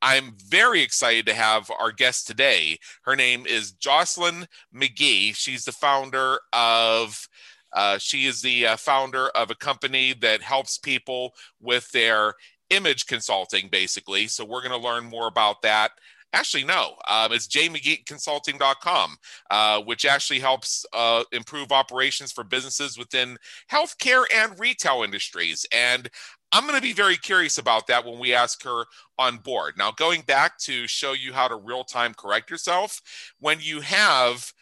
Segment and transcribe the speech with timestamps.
[0.02, 2.78] I'm very excited to have our guest today.
[3.02, 5.34] Her name is Jocelyn McGee.
[5.34, 7.28] She's the founder of,
[7.72, 12.34] uh, she is the uh, founder of a company that helps people with their
[12.70, 14.26] image consulting, basically.
[14.26, 15.92] So we're going to learn more about that
[16.34, 16.94] Actually, no.
[17.08, 19.16] Um, it's jmcgeeconsulting.com,
[19.50, 23.38] uh, which actually helps uh, improve operations for businesses within
[23.72, 25.64] healthcare and retail industries.
[25.72, 26.08] And
[26.52, 28.84] I'm going to be very curious about that when we ask her
[29.18, 29.74] on board.
[29.78, 33.00] Now, going back to show you how to real time correct yourself,
[33.40, 34.52] when you have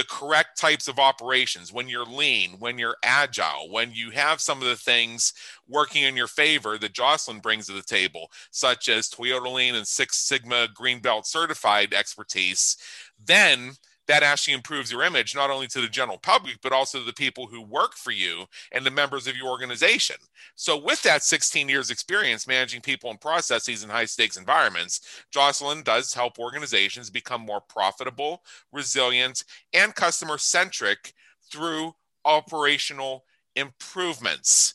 [0.00, 4.62] the correct types of operations, when you're lean, when you're agile, when you have some
[4.62, 5.34] of the things
[5.68, 9.86] working in your favor that Jocelyn brings to the table, such as Toyota Lean and
[9.86, 12.78] Six Sigma Green Belt certified expertise,
[13.22, 13.72] then
[14.10, 17.46] that actually improves your image not only to the general public but also the people
[17.46, 20.16] who work for you and the members of your organization.
[20.56, 25.00] So with that 16 years experience managing people and processes in high stakes environments
[25.30, 31.14] jocelyn does help organizations become more profitable resilient and customer centric
[31.52, 31.94] through
[32.24, 34.74] operational improvements.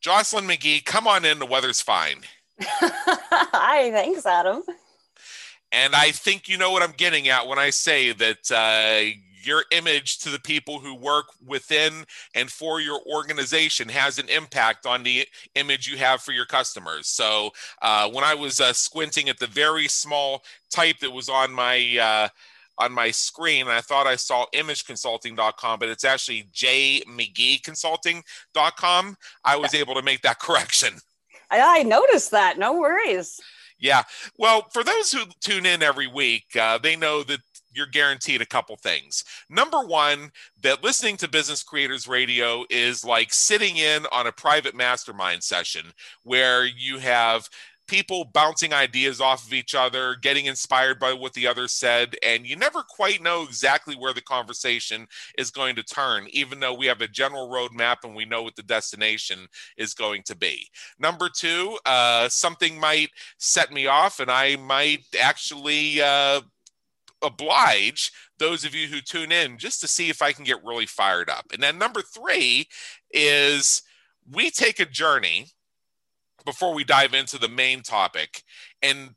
[0.00, 1.38] Jocelyn mcgee come on in.
[1.38, 2.22] The weather's fine.
[2.60, 4.62] Hi thanks adam
[5.72, 9.64] and I think you know what I'm getting at when I say that uh, your
[9.72, 15.02] image to the people who work within and for your organization has an impact on
[15.02, 17.08] the image you have for your customers.
[17.08, 17.50] So
[17.80, 21.98] uh, when I was uh, squinting at the very small type that was on my
[21.98, 22.28] uh,
[22.78, 29.16] on my screen I thought I saw imageconsulting.com, but it's actually jmcgeeconsulting.com.
[29.44, 30.94] I was able to make that correction.
[31.50, 32.58] I noticed that.
[32.58, 33.40] No worries.
[33.82, 34.04] Yeah.
[34.38, 37.40] Well, for those who tune in every week, uh, they know that
[37.74, 39.24] you're guaranteed a couple things.
[39.50, 40.30] Number one,
[40.62, 45.86] that listening to Business Creators Radio is like sitting in on a private mastermind session
[46.22, 47.48] where you have
[47.92, 52.46] people bouncing ideas off of each other, getting inspired by what the other said, and
[52.46, 56.86] you never quite know exactly where the conversation is going to turn, even though we
[56.86, 60.66] have a general roadmap and we know what the destination is going to be.
[60.98, 66.00] Number two, uh, something might set me off, and I might actually.
[66.00, 66.40] Uh,
[67.24, 68.10] oblige
[68.40, 71.30] those of you who tune in just to see if I can get really fired
[71.30, 71.44] up.
[71.52, 72.66] And then number three
[73.12, 73.82] is
[74.28, 75.52] we take a journey
[76.44, 78.42] before we dive into the main topic.
[78.82, 79.14] And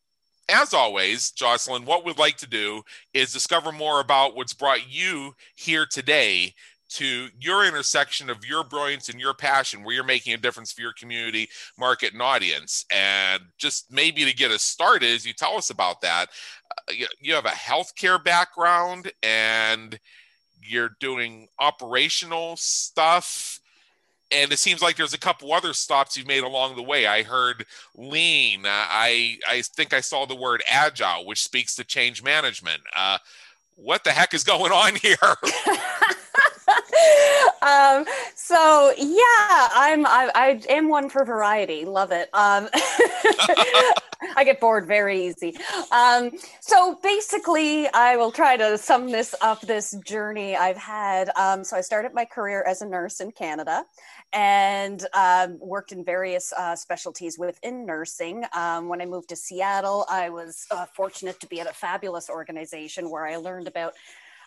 [0.47, 5.33] as always, Jocelyn, what we'd like to do is discover more about what's brought you
[5.55, 6.53] here today
[6.87, 10.81] to your intersection of your brilliance and your passion, where you're making a difference for
[10.81, 11.49] your community,
[11.79, 12.85] market, and audience.
[12.91, 16.29] And just maybe to get us started, as you tell us about that,
[16.71, 19.99] uh, you, you have a healthcare background and
[20.61, 23.59] you're doing operational stuff
[24.31, 27.05] and it seems like there's a couple other stops you've made along the way.
[27.05, 28.65] I heard lean.
[28.65, 32.81] Uh, I I think I saw the word agile, which speaks to change management.
[32.95, 33.19] Uh,
[33.75, 35.15] what the heck is going on here?
[37.61, 38.05] um,
[38.35, 41.85] so yeah, I'm I, I, am one for variety.
[41.85, 42.29] Love it.
[42.33, 42.69] Um,
[44.35, 45.55] I get bored very easy.
[45.91, 51.29] Um, so basically, I will try to sum this up this journey I've had.
[51.35, 53.83] Um, so I started my career as a nurse in Canada
[54.33, 58.43] and um, worked in various uh, specialties within nursing.
[58.53, 62.29] Um, when I moved to Seattle, I was uh, fortunate to be at a fabulous
[62.29, 63.93] organization where I learned about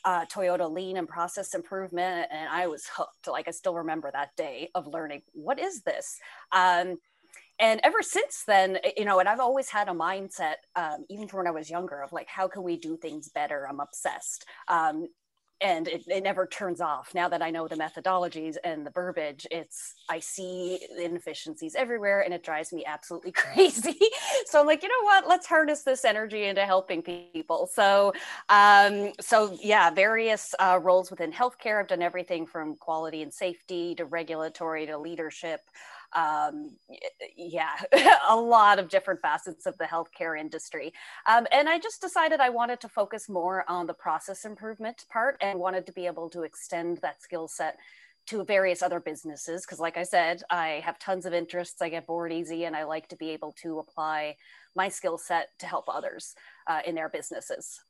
[0.05, 2.29] uh, Toyota lean and process improvement.
[2.31, 3.29] And I was hooked.
[3.29, 6.19] Like, I still remember that day of learning what is this?
[7.61, 11.39] And ever since then you know and i've always had a mindset um, even from
[11.39, 13.67] when i was younger of like how can we do things better?
[13.69, 14.45] I'm obsessed.
[14.69, 15.09] Um,
[15.61, 17.13] and it, it, never turns off.
[17.17, 22.33] Now that i know the methodologies and the verbiage it's i see inefficiencies everywhere and
[22.33, 23.99] it drives me absolutely crazy.
[24.47, 25.27] So i'm like you know what?
[25.27, 27.69] Let's harness this energy into helping people.
[27.73, 28.13] So
[28.49, 31.81] um, so yeah various uh, roles within healthcare.
[31.81, 35.61] I've done everything from quality and safety to regulatory to leadership
[36.15, 36.77] um,
[37.37, 37.75] yeah,
[38.29, 40.93] a lot of different facets of the healthcare industry.
[41.27, 45.37] Um, and I just decided I wanted to focus more on the process improvement part
[45.41, 47.79] and wanted to be able to extend that skill set
[48.29, 49.65] to various other businesses.
[49.65, 52.85] Because, like I said, I have tons of interests, I get bored easy, and I
[52.85, 54.37] like to be able to apply
[54.75, 56.35] my skill set to help others
[56.67, 57.81] uh, in their businesses.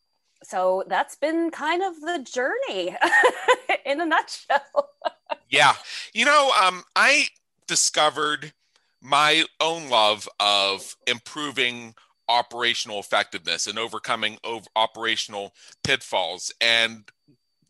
[0.44, 2.96] So that's been kind of the journey
[3.84, 4.90] in a nutshell.
[5.50, 5.74] yeah.
[6.12, 7.26] You know, um, I
[7.68, 8.52] discovered
[9.00, 11.94] my own love of improving
[12.28, 15.54] operational effectiveness and overcoming over operational
[15.84, 16.52] pitfalls.
[16.60, 17.04] And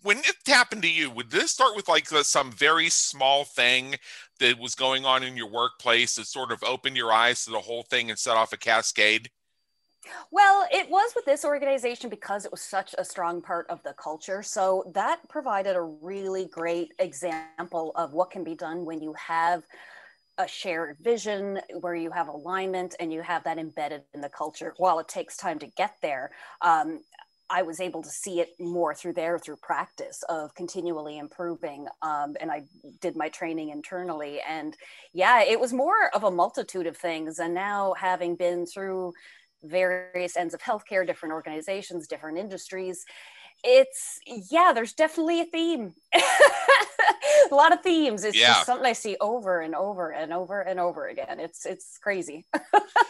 [0.02, 3.96] when it happened to you, would this start with like some very small thing
[4.40, 7.60] that was going on in your workplace that sort of opened your eyes to the
[7.60, 9.30] whole thing and set off a cascade?
[10.30, 13.94] Well, it was with this organization because it was such a strong part of the
[13.94, 14.42] culture.
[14.42, 19.64] So that provided a really great example of what can be done when you have
[20.38, 24.72] a shared vision where you have alignment and you have that embedded in the culture.
[24.76, 26.30] While it takes time to get there,
[26.62, 27.00] um,
[27.50, 31.86] I was able to see it more through there through practice of continually improving.
[32.02, 32.64] Um, and I
[33.00, 34.40] did my training internally.
[34.46, 34.76] And
[35.14, 37.38] yeah, it was more of a multitude of things.
[37.38, 39.14] And now having been through
[39.62, 43.04] various ends of healthcare, different organizations, different industries.
[43.64, 44.20] It's
[44.50, 45.94] yeah, there's definitely a theme.
[47.50, 48.24] a lot of themes.
[48.24, 48.48] It's yeah.
[48.48, 51.40] just something I see over and over and over and over again.
[51.40, 52.46] It's it's crazy.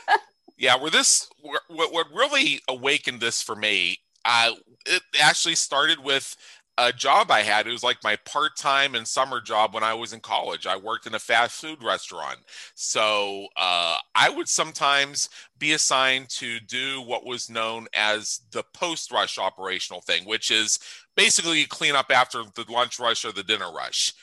[0.58, 4.52] yeah, where this what what really awakened this for me, uh,
[4.86, 6.34] it actually started with
[6.78, 7.66] a job I had.
[7.66, 10.66] It was like my part time and summer job when I was in college.
[10.66, 12.38] I worked in a fast food restaurant.
[12.74, 15.28] So uh, I would sometimes
[15.58, 20.78] be assigned to do what was known as the post rush operational thing, which is
[21.16, 24.14] basically you clean up after the lunch rush or the dinner rush.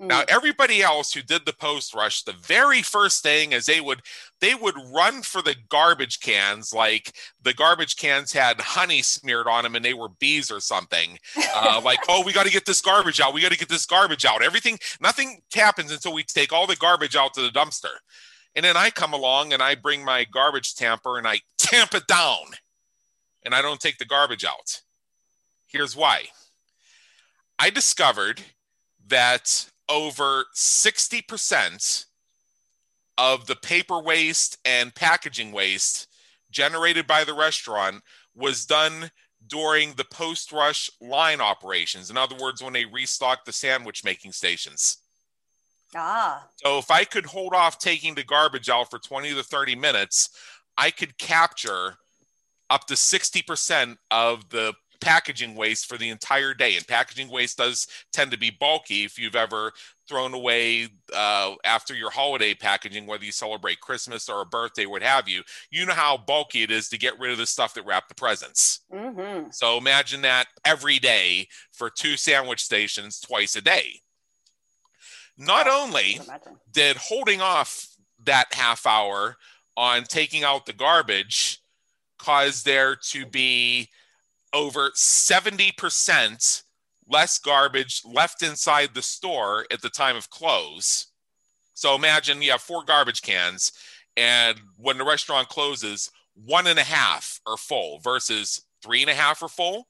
[0.00, 0.24] Now mm.
[0.28, 4.02] everybody else who did the post rush, the very first thing is they would
[4.40, 9.62] they would run for the garbage cans like the garbage cans had honey smeared on
[9.62, 11.18] them and they were bees or something.
[11.54, 13.86] Uh, like oh we got to get this garbage out, we got to get this
[13.86, 14.42] garbage out.
[14.42, 17.94] Everything nothing happens until we take all the garbage out to the dumpster.
[18.56, 22.06] And then I come along and I bring my garbage tamper and I tamp it
[22.06, 22.38] down,
[23.44, 24.82] and I don't take the garbage out.
[25.66, 26.26] Here's why.
[27.58, 28.42] I discovered
[29.08, 32.04] that over 60%
[33.18, 36.08] of the paper waste and packaging waste
[36.50, 38.02] generated by the restaurant
[38.34, 39.10] was done
[39.46, 42.10] during the post rush line operations.
[42.10, 44.98] In other words, when they restocked the sandwich making stations.
[45.94, 46.46] Ah.
[46.56, 50.30] So if I could hold off taking the garbage out for 20 to 30 minutes,
[50.76, 51.96] I could capture
[52.70, 56.76] up to 60% of the packaging waste for the entire day.
[56.76, 59.72] And packaging waste does tend to be bulky if you've ever
[60.08, 65.02] thrown away uh, after your holiday packaging, whether you celebrate Christmas or a birthday, what
[65.02, 65.42] have you.
[65.70, 68.14] You know how bulky it is to get rid of the stuff that wrapped the
[68.14, 68.80] presents.
[68.92, 69.50] Mm-hmm.
[69.50, 74.00] So imagine that every day for two sandwich stations twice a day.
[75.36, 76.20] Not only
[76.72, 77.88] did holding off
[78.24, 79.36] that half hour
[79.76, 81.60] on taking out the garbage
[82.18, 83.88] cause there to be
[84.54, 86.62] over 70%
[87.08, 91.08] less garbage left inside the store at the time of close.
[91.74, 93.72] So imagine you have four garbage cans,
[94.16, 99.14] and when the restaurant closes, one and a half are full versus three and a
[99.14, 99.88] half are full.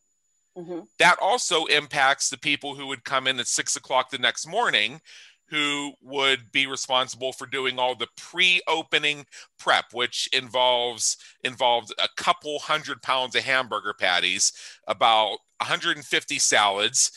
[0.56, 0.80] Mm-hmm.
[0.98, 5.00] That also impacts the people who would come in at six o'clock the next morning
[5.48, 9.26] who would be responsible for doing all the pre-opening
[9.58, 14.52] prep which involves involved a couple hundred pounds of hamburger patties
[14.86, 17.10] about 150 salads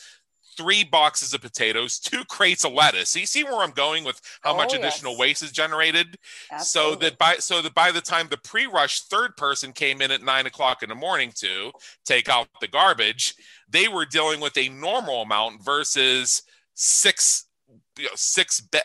[0.56, 3.10] three boxes of potatoes, two crates of lettuce.
[3.10, 4.74] So you see where I'm going with how Oh, much yes.
[4.74, 6.16] additional waste is generated.
[6.56, 10.22] So that by so that by the time the pre-rush third person came in at
[10.22, 11.72] nine o'clock in the morning to
[12.04, 13.34] take out the garbage,
[13.68, 16.42] they were dealing with a normal amount versus
[16.74, 17.46] six
[17.98, 18.78] you know, six be-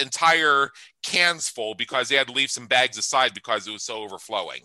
[0.00, 0.70] entire
[1.04, 4.62] cans full because they had to leave some bags aside because it was so overflowing.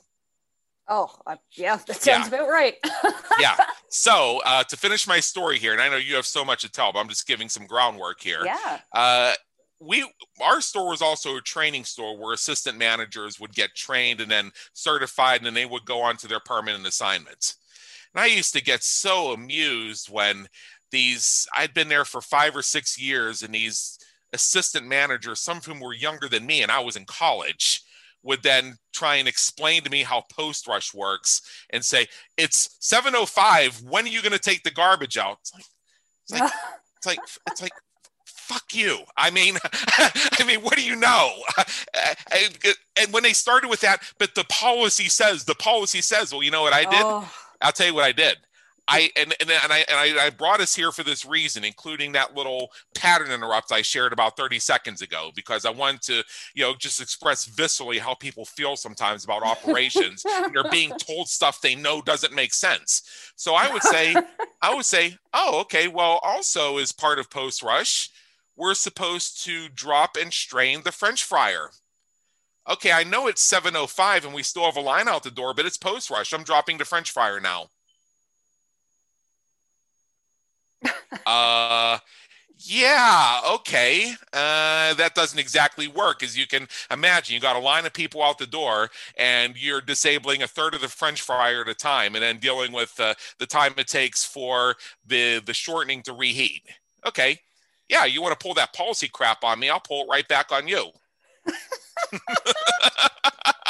[0.87, 2.17] Oh, uh, yeah, that Yeah.
[2.23, 2.75] sounds about right.
[3.39, 3.55] Yeah.
[3.89, 6.69] So uh, to finish my story here, and I know you have so much to
[6.71, 8.41] tell, but I'm just giving some groundwork here.
[8.43, 8.79] yeah.
[8.91, 9.33] Uh,
[9.79, 10.05] we
[10.41, 14.51] our store was also a training store where assistant managers would get trained and then
[14.73, 17.55] certified, and then they would go on to their permanent assignments.
[18.13, 20.49] And I used to get so amused when
[20.91, 23.97] these I'd been there for five or six years, and these
[24.33, 27.81] assistant managers, some of whom were younger than me, and I was in college,
[28.23, 31.41] would then try and explain to me how post rush works
[31.71, 33.83] and say, It's 705.
[33.83, 35.37] When are you gonna take the garbage out?
[35.41, 35.65] It's like,
[36.25, 36.51] it's like
[36.97, 37.71] it's like it's like
[38.25, 41.31] fuck you i mean i mean what do you know
[42.33, 42.57] and,
[42.99, 46.49] and when they started with that but the policy says the policy says well you
[46.49, 47.31] know what i did Oh,
[47.61, 48.37] i'll tell you what i did
[48.89, 52.11] I and and, and, I, and I, I brought us here for this reason, including
[52.13, 56.23] that little pattern interrupt I shared about 30 seconds ago, because I wanted to,
[56.55, 60.23] you know, just express viscerally how people feel sometimes about operations.
[60.53, 63.03] They're being told stuff they know doesn't make sense.
[63.35, 64.15] So I would say,
[64.61, 65.87] I would say, oh, okay.
[65.87, 68.09] Well, also as part of post rush,
[68.55, 71.69] we're supposed to drop and strain the French fryer.
[72.67, 75.65] Okay, I know it's 7:05 and we still have a line out the door, but
[75.65, 76.33] it's post rush.
[76.33, 77.69] I'm dropping the French fryer now.
[81.25, 81.99] Uh
[82.61, 84.13] yeah, okay.
[84.33, 87.33] Uh, that doesn't exactly work, as you can imagine.
[87.33, 90.81] You got a line of people out the door, and you're disabling a third of
[90.81, 94.25] the French fryer at a time, and then dealing with uh, the time it takes
[94.25, 94.75] for
[95.07, 96.63] the the shortening to reheat.
[97.05, 97.39] Okay,
[97.87, 99.69] yeah, you want to pull that policy crap on me?
[99.69, 100.91] I'll pull it right back on you.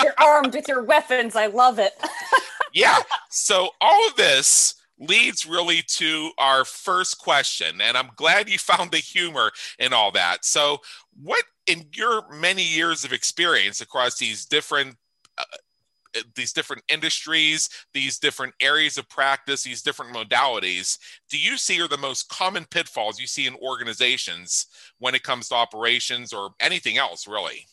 [0.03, 1.35] you're armed with your weapons.
[1.35, 1.93] I love it.
[2.73, 2.97] yeah.
[3.29, 8.91] So all of this leads really to our first question, and I'm glad you found
[8.91, 10.45] the humor in all that.
[10.45, 10.79] So,
[11.21, 14.95] what in your many years of experience across these different
[15.37, 15.43] uh,
[16.35, 20.97] these different industries, these different areas of practice, these different modalities,
[21.29, 24.65] do you see are the most common pitfalls you see in organizations
[24.97, 27.67] when it comes to operations or anything else, really?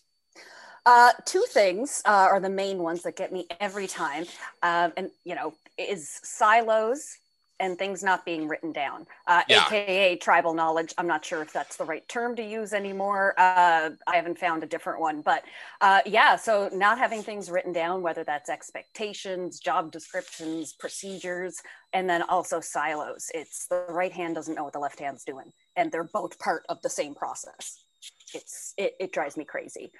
[0.86, 4.24] Uh, two things uh, are the main ones that get me every time,
[4.62, 7.18] um, and you know, is silos
[7.58, 9.66] and things not being written down, uh, Yeah.
[9.66, 10.94] aka tribal knowledge.
[10.98, 13.34] I'm not sure if that's the right term to use anymore.
[13.38, 15.42] Uh, I haven't found a different one, but
[15.80, 16.36] uh, yeah.
[16.36, 21.60] So not having things written down, whether that's expectations, job descriptions, procedures,
[21.94, 23.30] and then also silos.
[23.34, 26.64] It's the right hand doesn't know what the left hand's doing, and they're both part
[26.68, 27.85] of the same process.
[28.34, 29.92] It's it, it drives me crazy.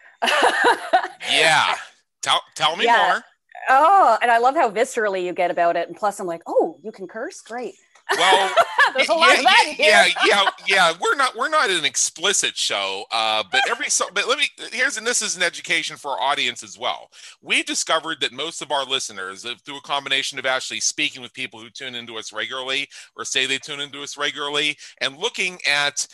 [1.30, 1.74] Yeah.
[2.22, 3.06] Tell, tell me Yeah.
[3.08, 3.24] more.
[3.68, 5.86] Oh, and I love how viscerally you get about it.
[5.88, 7.40] And plus, I'm like, oh, you can curse?
[7.40, 7.74] Great.
[8.16, 8.54] Well,
[8.96, 10.14] There's a lot yeah, of that yeah, here.
[10.26, 10.92] yeah, yeah, yeah.
[11.00, 14.96] We're not we're not an explicit show, uh, but every so but let me here's
[14.96, 17.10] and this is an education for our audience as well.
[17.42, 21.60] We discovered that most of our listeners, through a combination of actually speaking with people
[21.60, 26.06] who tune into us regularly or say they tune into us regularly, and looking at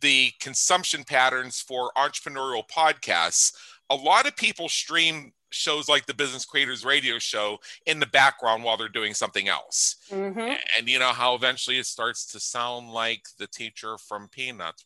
[0.00, 3.52] the consumption patterns for entrepreneurial podcasts,
[3.90, 8.62] a lot of people stream shows like the Business Creators Radio Show in the background
[8.64, 9.96] while they're doing something else.
[10.10, 10.58] Mhm.
[10.76, 14.84] And you know how eventually it starts to sound like the teacher from Peanuts.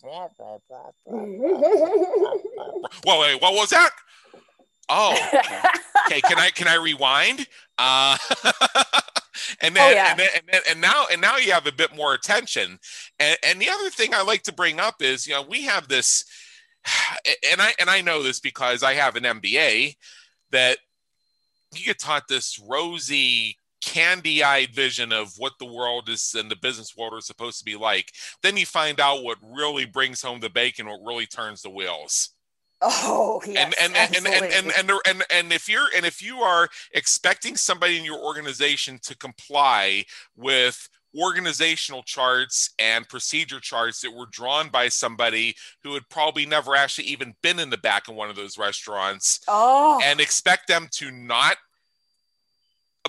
[3.04, 3.90] Whoa, wait, what was that?
[4.88, 5.12] Oh,
[6.06, 6.20] okay.
[6.20, 7.46] Can I can I rewind?
[7.78, 8.16] Uh,
[9.60, 10.10] and oh, then, Oh, yeah.
[10.10, 12.78] and, then, and then and now and now you have a bit more attention.
[13.18, 15.88] And and the other thing I like to bring up is you know we have
[15.88, 16.24] this,
[17.52, 19.96] and I and I know this because I have an MBA
[20.50, 20.78] that
[21.74, 26.96] you get taught this rosy candy-eyed vision of what the world is and the business
[26.96, 30.48] world are supposed to be like then you find out what really brings home the
[30.48, 32.30] bacon what really turns the wheels
[32.82, 33.74] oh, yes.
[33.80, 37.56] and and and and and, and, and, and if you're and if you are expecting
[37.56, 40.04] somebody in your organization to comply
[40.36, 46.74] with organizational charts and procedure charts that were drawn by somebody who had probably never
[46.74, 50.88] actually even been in the back of one of those restaurants oh, and expect them
[50.90, 51.56] to not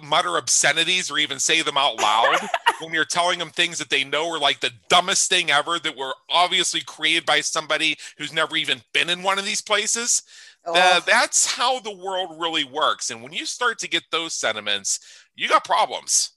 [0.01, 2.37] mutter obscenities or even say them out loud
[2.81, 5.97] when you're telling them things that they know are like the dumbest thing ever that
[5.97, 10.23] were obviously created by somebody who's never even been in one of these places.
[10.65, 10.73] oh.
[10.75, 13.11] Uh, that's how the world really works.
[13.11, 14.99] And when you start to get those sentiments,
[15.35, 16.31] you got problems.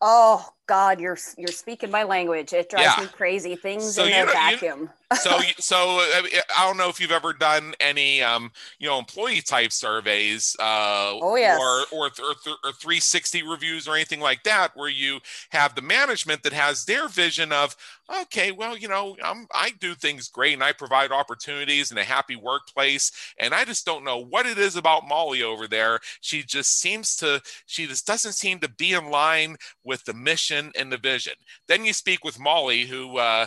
[0.00, 2.52] Oh God, you're you're speaking my language.
[2.52, 3.04] It drives yeah.
[3.04, 3.54] me crazy.
[3.54, 4.90] Things so in a vacuum.
[5.10, 9.42] You, so so I don't know if you've ever done any um, you know employee
[9.42, 10.56] type surveys.
[10.58, 11.60] Uh, oh yes.
[11.60, 16.42] Or or, or, or 360 reviews or anything like that, where you have the management
[16.44, 17.76] that has their vision of
[18.22, 22.04] okay, well, you know, I'm, I do things great and I provide opportunities and a
[22.04, 23.10] happy workplace.
[23.38, 26.00] And I just don't know what it is about Molly over there.
[26.20, 30.53] She just seems to, she just doesn't seem to be in line with the mission
[30.54, 31.34] and the vision.
[31.68, 33.46] Then you speak with Molly, who, uh,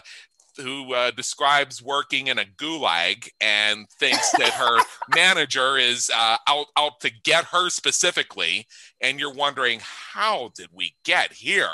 [0.58, 4.80] who uh, describes working in a gulag and thinks that her
[5.16, 8.68] manager is uh, out out to get her specifically,
[9.02, 11.70] and you're wondering how did we get here?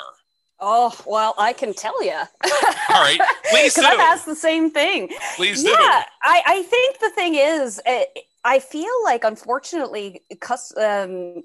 [0.60, 2.12] Oh, well, I can tell you.
[2.12, 3.20] All right.
[3.50, 5.10] Please Because I've asked the same thing.
[5.36, 5.76] Please yeah, do.
[6.22, 8.04] I, I think the thing is, eh,
[8.44, 10.22] I feel like, unfortunately,
[10.76, 11.42] um,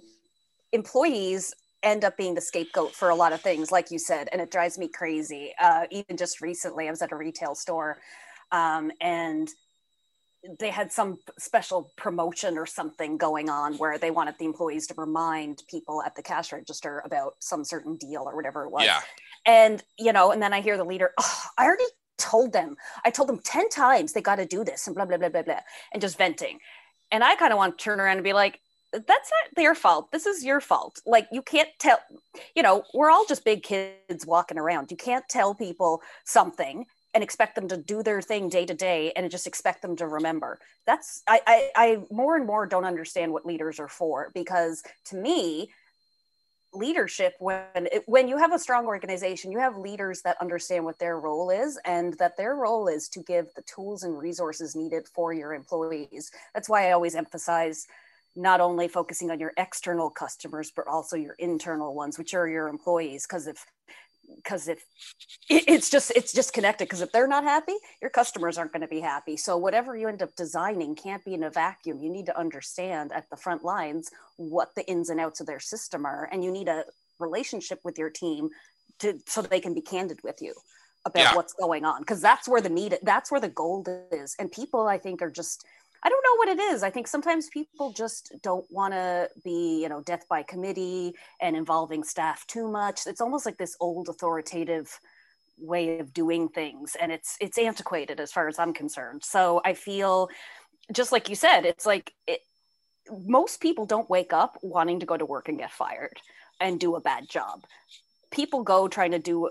[0.71, 1.53] employees
[1.83, 4.51] end up being the scapegoat for a lot of things, like you said, and it
[4.51, 5.53] drives me crazy.
[5.59, 7.99] Uh, even just recently, I was at a retail store
[8.51, 9.49] um, and
[10.59, 14.93] they had some special promotion or something going on where they wanted the employees to
[14.97, 18.85] remind people at the cash register about some certain deal or whatever it was.
[18.85, 19.01] Yeah.
[19.45, 21.85] And, you know, and then I hear the leader, oh, I already
[22.17, 25.17] told them, I told them 10 times they got to do this and blah, blah,
[25.17, 25.59] blah, blah, blah,
[25.93, 26.59] and just venting.
[27.11, 28.59] And I kind of want to turn around and be like,
[28.91, 30.11] that's not their fault.
[30.11, 31.01] This is your fault.
[31.05, 31.99] Like, you can't tell,
[32.55, 34.91] you know, we're all just big kids walking around.
[34.91, 39.11] You can't tell people something and expect them to do their thing day to day
[39.15, 43.33] and just expect them to remember that's I, I, I more and more don't understand
[43.33, 45.71] what leaders are for because to me
[46.71, 50.99] leadership when it, when you have a strong organization you have leaders that understand what
[50.99, 55.07] their role is and that their role is to give the tools and resources needed
[55.07, 57.87] for your employees that's why i always emphasize
[58.35, 62.67] not only focusing on your external customers but also your internal ones which are your
[62.67, 63.25] employees.
[63.27, 63.65] Because if
[64.35, 64.85] because if
[65.49, 66.85] it's just it's just connected.
[66.85, 69.35] Because if they're not happy your customers aren't going to be happy.
[69.37, 71.99] So whatever you end up designing can't be in a vacuum.
[71.99, 75.59] You need to understand at the front lines what the ins and outs of their
[75.59, 76.85] system are and you need a
[77.19, 78.49] relationship with your team
[78.99, 80.53] to so they can be candid with you
[81.05, 81.35] about yeah.
[81.35, 82.01] what's going on.
[82.01, 84.35] Because that's where the need that's where the gold is.
[84.37, 85.65] And people i think are just
[86.03, 86.83] I don't know what it is.
[86.83, 91.55] I think sometimes people just don't want to be, you know, death by committee and
[91.55, 93.01] involving staff too much.
[93.05, 94.99] It's almost like this old authoritative
[95.57, 99.23] way of doing things and it's it's antiquated as far as I'm concerned.
[99.25, 100.29] So I feel
[100.93, 102.39] just like you said, it's like it,
[103.11, 106.17] most people don't wake up wanting to go to work and get fired
[106.59, 107.63] and do a bad job.
[108.31, 109.49] People go trying to do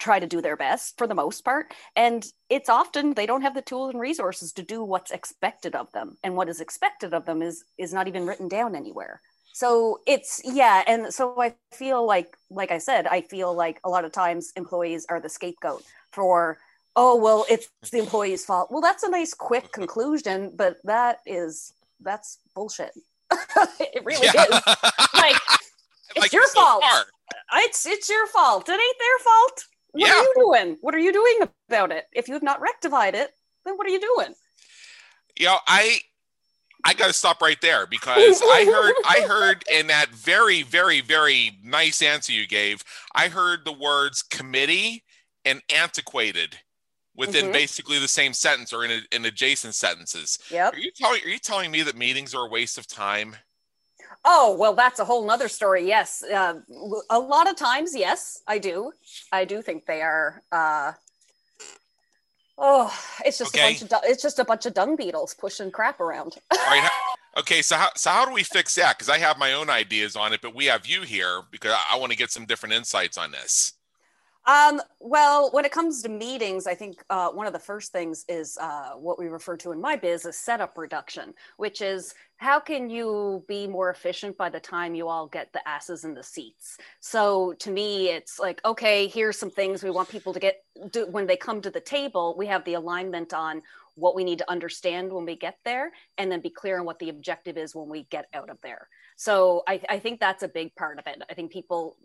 [0.00, 1.72] try to do their best for the most part.
[1.94, 5.92] And it's often they don't have the tools and resources to do what's expected of
[5.92, 6.16] them.
[6.24, 9.20] And what is expected of them is is not even written down anywhere.
[9.52, 10.82] So it's yeah.
[10.86, 14.52] And so i feel like like i said i feel like a lot of times
[14.56, 16.58] employees are the scapegoat for
[16.96, 18.72] oh well it's the employee's fault.
[18.72, 22.92] Well that's a nice quick conclusion but that is that's bullshit.
[23.80, 24.44] It really yeah.
[24.44, 24.50] is.
[25.14, 25.36] Like
[26.10, 26.82] it's like your fault.
[27.54, 28.68] it's it's your fault.
[28.68, 30.12] It ain't their fault what yeah.
[30.12, 30.76] are you doing?
[30.80, 32.06] What are you doing about it?
[32.12, 33.30] If you have not rectified it,
[33.64, 34.34] then what are you doing?
[35.38, 36.00] You know, I
[36.84, 41.00] I got to stop right there because I heard I heard in that very very
[41.00, 42.82] very nice answer you gave,
[43.14, 45.04] I heard the words committee
[45.44, 46.56] and antiquated
[47.16, 47.52] within mm-hmm.
[47.52, 50.38] basically the same sentence or in, a, in adjacent sentences.
[50.50, 50.74] Yep.
[50.74, 53.36] Are you telling are you telling me that meetings are a waste of time?
[54.24, 55.86] Oh, well, that's a whole nother story.
[55.86, 56.22] Yes.
[56.22, 56.60] Uh,
[57.08, 58.92] a lot of times, yes, I do.
[59.32, 60.42] I do think they are.
[60.52, 60.92] Uh,
[62.58, 63.76] oh, it's just okay.
[63.76, 66.36] a bunch of it's just a bunch of dung beetles pushing crap around.
[66.52, 66.88] All right.
[67.38, 68.98] Okay, so how, so how do we fix that?
[68.98, 71.94] Because I have my own ideas on it, but we have you here because I,
[71.94, 73.74] I want to get some different insights on this.
[74.46, 78.24] Um, well, when it comes to meetings, I think uh, one of the first things
[78.28, 82.58] is uh, what we refer to in my biz as setup reduction, which is how
[82.58, 86.22] can you be more efficient by the time you all get the asses in the
[86.22, 86.78] seats?
[86.98, 91.06] So to me, it's like, okay, here's some things we want people to get do,
[91.06, 92.34] when they come to the table.
[92.38, 93.60] We have the alignment on
[93.94, 96.98] what we need to understand when we get there, and then be clear on what
[96.98, 98.88] the objective is when we get out of there.
[99.16, 101.22] So I, I think that's a big part of it.
[101.28, 101.98] I think people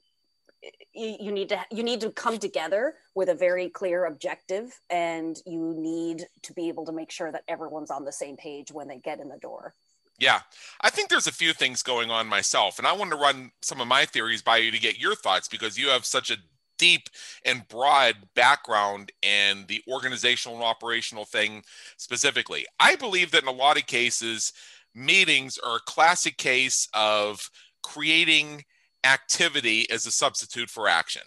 [0.94, 5.38] you, you need to you need to come together with a very clear objective and
[5.46, 8.90] you need to be able to make sure that everyone's on the same page when
[8.90, 9.76] they get in the door
[10.20, 10.40] yeah
[10.82, 13.82] i think there's a few things going on myself and i want to run some
[13.82, 16.38] of my theories by you to get your thoughts because you have such a
[16.78, 17.10] deep
[17.46, 21.64] and broad background in the organizational and operational thing
[21.98, 24.52] specifically i believe that in a lot of cases
[24.96, 27.50] meetings are a classic case of
[27.84, 28.64] creating
[29.04, 31.22] activity as a substitute for action.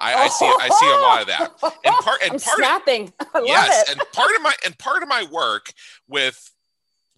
[0.00, 1.74] I, I see I see a lot of that.
[1.84, 3.12] And part and I'm part snapping.
[3.34, 3.92] I love yes, it.
[3.92, 5.72] and part of my and part of my work
[6.08, 6.51] with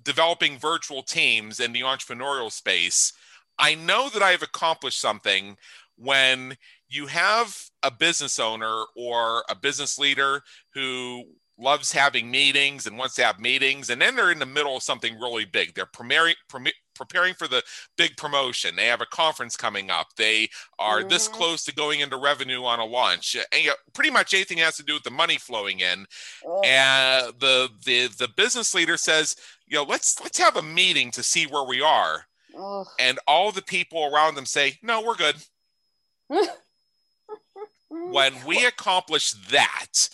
[0.04, 3.12] developing virtual teams in the entrepreneurial space,
[3.58, 5.56] I know that I've accomplished something
[5.96, 6.56] when
[6.88, 11.24] you have a business owner or a business leader who
[11.56, 14.82] loves having meetings and wants to have meetings and then they're in the middle of
[14.82, 15.74] something really big.
[15.74, 16.34] They're preparing
[16.94, 17.62] preparing for the
[17.96, 18.76] big promotion.
[18.76, 20.08] They have a conference coming up.
[20.16, 21.08] They are mm-hmm.
[21.08, 23.36] this close to going into revenue on a launch.
[23.52, 26.06] And you know, pretty much anything has to do with the money flowing in.
[26.46, 26.60] Oh.
[26.64, 31.22] and the the the business leader says you know let's let's have a meeting to
[31.22, 32.84] see where we are oh.
[32.98, 35.36] and all the people around them say no we're good
[37.88, 40.08] when we accomplish that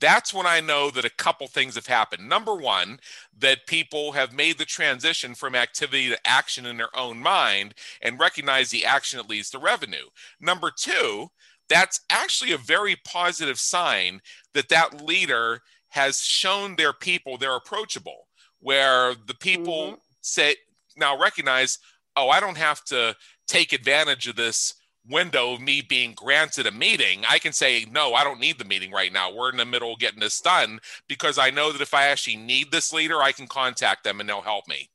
[0.00, 2.28] that's when I know that a couple things have happened.
[2.28, 2.98] Number one,
[3.38, 8.18] that people have made the transition from activity to action in their own mind and
[8.18, 10.06] recognize the action that leads to revenue.
[10.40, 11.28] Number two,
[11.68, 14.20] that's actually a very positive sign
[14.52, 18.26] that that leader has shown their people they're approachable,
[18.64, 19.94] where the people mm-hmm.
[20.22, 20.56] say,
[20.96, 21.78] now recognize,
[22.16, 23.14] oh, I don't have to
[23.46, 24.74] take advantage of this
[25.06, 28.64] window of me being granted a meeting, I can say, no, I don't need the
[28.64, 29.30] meeting right now.
[29.30, 32.36] We're in the middle of getting this done because I know that if I actually
[32.36, 34.88] need this leader, I can contact them and they'll help me.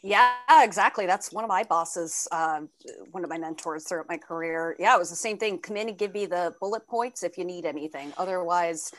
[0.00, 0.30] Yeah,
[0.62, 1.06] exactly.
[1.06, 2.60] That's one of my bosses, uh,
[3.10, 4.76] one of my mentors throughout my career.
[4.78, 5.58] Yeah, it was the same thing.
[5.58, 8.12] Come in and give me the bullet points if you need anything.
[8.16, 8.92] Otherwise,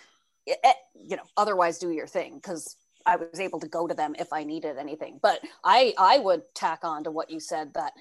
[0.45, 2.75] it, eh, you know, otherwise do your thing because
[3.07, 5.19] I was able to go to them if I needed anything.
[5.21, 7.93] But I, I would tack on to what you said that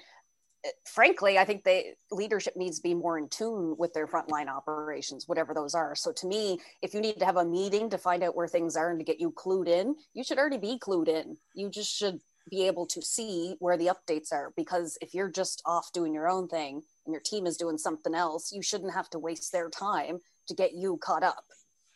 [0.65, 4.49] eh, frankly, I think they leadership needs to be more in tune with their frontline
[4.49, 5.95] operations, whatever those are.
[5.95, 8.75] So to me, if you need to have a meeting to find out where things
[8.75, 11.37] are and to get you clued in, you should already be clued in.
[11.55, 15.61] You just should be able to see where the updates are because if you're just
[15.65, 19.09] off doing your own thing and your team is doing something else, you shouldn't have
[19.09, 21.43] to waste their time to get you caught up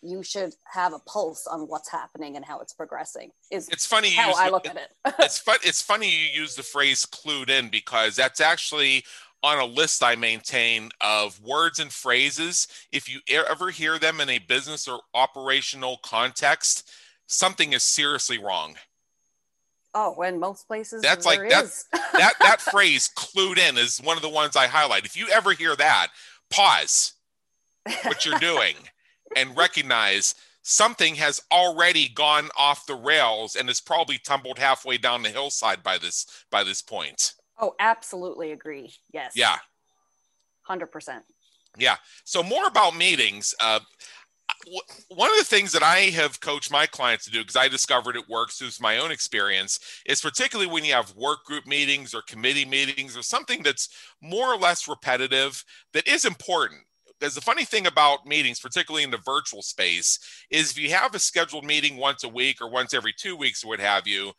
[0.02, 3.32] you should have a pulse on what's happening and how it's progressing.
[3.52, 4.92] Is it's funny how I the, look at it.
[5.20, 5.58] it's fun.
[5.64, 9.04] It's funny you use the phrase "clued in" because that's actually
[9.44, 12.68] on a list I maintain of words and phrases.
[12.92, 16.92] If you ever hear them in a business or operational context,
[17.28, 18.76] something is seriously wrong.
[19.94, 21.66] Oh, when most places that's like that,
[22.14, 25.06] that that phrase "clued in" is one of the ones I highlight.
[25.06, 26.08] If you ever hear that,
[26.50, 27.14] pause
[28.04, 28.76] what you're doing
[29.36, 35.24] and recognize something has already gone off the rails and has probably tumbled halfway down
[35.24, 37.34] the hillside by this by this point.
[37.60, 38.94] Oh, absolutely agree.
[39.14, 39.34] Yes.
[39.36, 39.58] Yeah.
[40.70, 41.22] 100%.
[41.78, 41.96] Yeah.
[42.24, 43.54] So more about meetings.
[43.60, 43.80] Uh,
[45.10, 48.16] one of the things that I have coached my clients to do, because I discovered
[48.16, 52.22] it works through my own experience, is particularly when you have work group meetings or
[52.24, 53.90] committee meetings or something that's
[54.22, 55.64] more or less repetitive
[55.94, 56.82] that is important
[57.22, 60.18] because the funny thing about meetings, particularly in the virtual space,
[60.50, 63.64] is if you have a scheduled meeting once a week or once every two weeks
[63.64, 64.32] or what have you,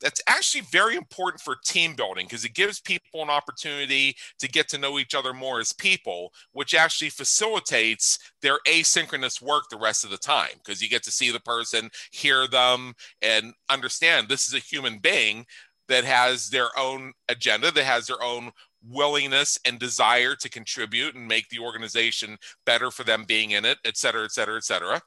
[0.00, 4.68] that's actually very important for team building because it gives people an opportunity to get
[4.68, 10.04] to know each other more as people, which actually facilitates their asynchronous work the rest
[10.04, 14.46] of the time because you get to see the person, hear them, and understand this
[14.46, 15.46] is a human being
[15.88, 18.50] that has their own agenda, that has their own
[18.90, 23.78] willingness and desire to contribute and make the organization better for them being in it,
[23.84, 25.02] et cetera, et cetera, et cetera.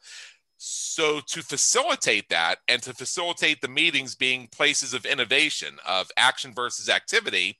[0.57, 6.53] So, to facilitate that and to facilitate the meetings being places of innovation, of action
[6.53, 7.57] versus activity,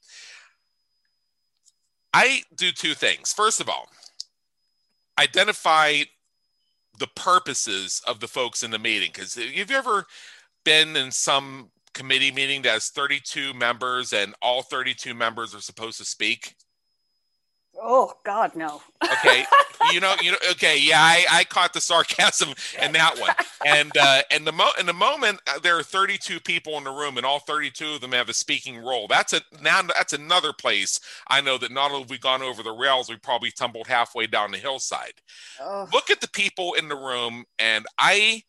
[2.14, 3.34] I do two things.
[3.34, 3.88] First of all,
[5.20, 6.04] identify
[7.00, 9.10] the purposes of the folks in the meeting.
[9.14, 10.06] Because have you've ever
[10.64, 15.98] been in some committee meeting that has 32 members and all 32 members are supposed
[15.98, 16.56] to speak?
[17.80, 18.82] Oh God, no.
[19.04, 19.46] okay,
[19.94, 20.38] you know, you know.
[20.52, 22.50] Okay, yeah, I, I caught the sarcasm
[22.82, 23.34] in that one.
[23.66, 26.92] And uh, and the mo in the moment uh, there are 32 people in the
[26.92, 29.08] room, and all 32 of them have a speaking role.
[29.08, 32.62] That's a now that's another place I know that not only have we gone over
[32.62, 35.14] the rails, we probably tumbled halfway down the hillside.
[35.60, 35.88] Oh.
[35.94, 38.44] Look at the people in the room, and I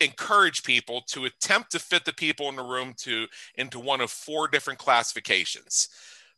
[0.00, 3.26] encourage people to attempt to fit the people in the room to
[3.56, 5.88] into one of four different classifications.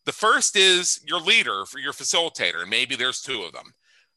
[0.05, 3.75] The first is your leader for your facilitator, and maybe there's two of them.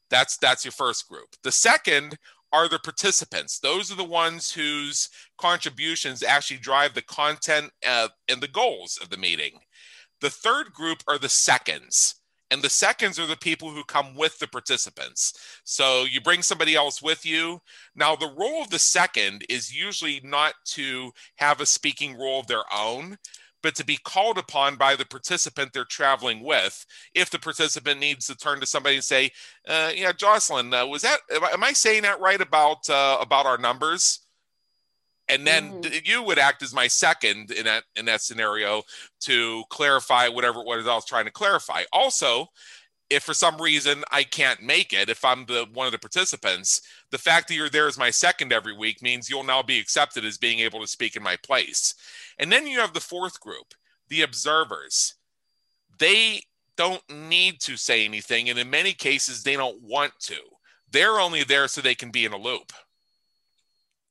[0.08, 1.28] That's that's your first group.
[1.42, 2.18] The second
[2.52, 3.58] are the participants.
[3.58, 9.10] Those are the ones whose contributions actually drive the content uh, and the goals of
[9.10, 9.60] the meeting.
[10.20, 12.19] The third group are the seconds
[12.50, 15.34] and the seconds are the people who come with the participants.
[15.64, 17.60] So you bring somebody else with you.
[17.94, 22.46] Now, the role of the second is usually not to have a speaking role of
[22.46, 23.18] their own,
[23.62, 26.84] but to be called upon by the participant they're traveling with.
[27.14, 29.30] If the participant needs to turn to somebody and say,
[29.68, 31.20] uh, "Yeah, Jocelyn, uh, was that?
[31.30, 34.20] Am I saying that right about uh, about our numbers?"
[35.30, 35.98] And then mm-hmm.
[36.04, 38.82] you would act as my second in that in that scenario
[39.20, 41.84] to clarify whatever it was I was trying to clarify.
[41.92, 42.48] Also,
[43.10, 46.80] if for some reason I can't make it, if I'm the one of the participants,
[47.10, 50.24] the fact that you're there as my second every week means you'll now be accepted
[50.24, 51.94] as being able to speak in my place.
[52.38, 53.74] And then you have the fourth group,
[54.08, 55.14] the observers.
[55.98, 56.42] They
[56.76, 60.38] don't need to say anything, and in many cases, they don't want to.
[60.90, 62.72] They're only there so they can be in a loop.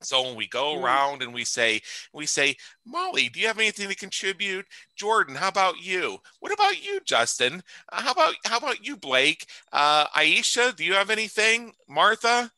[0.01, 0.83] So when we go mm.
[0.83, 1.81] around and we say,
[2.13, 4.65] we say, Molly, do you have anything to contribute?
[4.95, 6.19] Jordan, how about you?
[6.39, 7.61] What about you, Justin?
[7.91, 9.45] Uh, how about how about you, Blake?
[9.73, 11.73] Uh, Aisha, do you have anything?
[11.87, 12.51] Martha?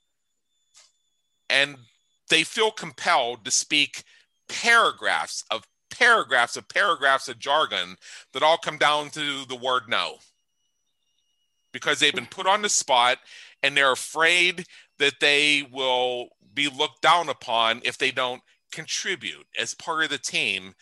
[1.50, 1.78] And
[2.30, 4.04] they feel compelled to speak
[4.48, 7.96] paragraphs of paragraphs of paragraphs of jargon
[8.34, 10.16] that all come down to the word no.
[11.74, 13.18] Because they've been put on the spot
[13.64, 14.66] and they're afraid
[15.00, 20.18] that they will be looked down upon if they don't contribute as part of the
[20.18, 20.74] team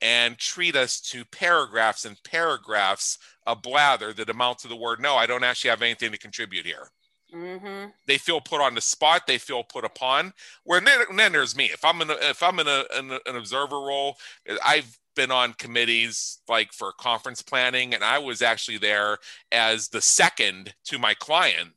[0.00, 5.14] and treat us to paragraphs and paragraphs of blather that amount to the word no
[5.16, 6.90] i don't actually have anything to contribute here.
[7.34, 7.90] Mm-hmm.
[8.06, 10.32] they feel put on the spot they feel put upon.
[10.62, 11.64] Where then, there's me.
[11.64, 14.16] If i'm in a, if i'm in, a, in an observer role
[14.64, 19.18] i've been on committees like for conference planning and i was actually there
[19.50, 21.70] as the second to my client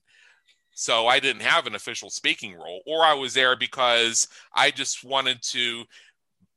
[0.80, 5.04] so I didn't have an official speaking role, or I was there because I just
[5.04, 5.84] wanted to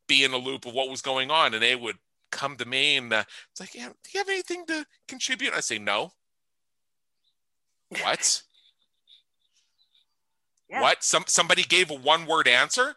[0.06, 1.54] be in the loop of what was going on.
[1.54, 1.96] And they would
[2.30, 5.54] come to me and uh, it's like, yeah, do you have anything to contribute?
[5.54, 6.12] I say, no.
[7.88, 8.42] What?
[10.70, 10.82] yeah.
[10.82, 11.02] What?
[11.02, 12.94] Some somebody gave a one word answer?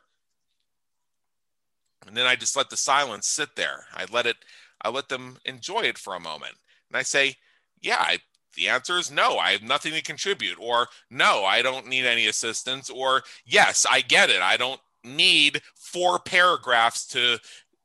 [2.05, 3.85] And then I just let the silence sit there.
[3.95, 4.37] I let it,
[4.79, 6.53] I let them enjoy it for a moment.
[6.91, 7.37] And I say,
[7.81, 8.19] yeah, I
[8.55, 12.27] the answer is no, I have nothing to contribute, or no, I don't need any
[12.27, 14.41] assistance, or yes, I get it.
[14.41, 17.39] I don't need four paragraphs to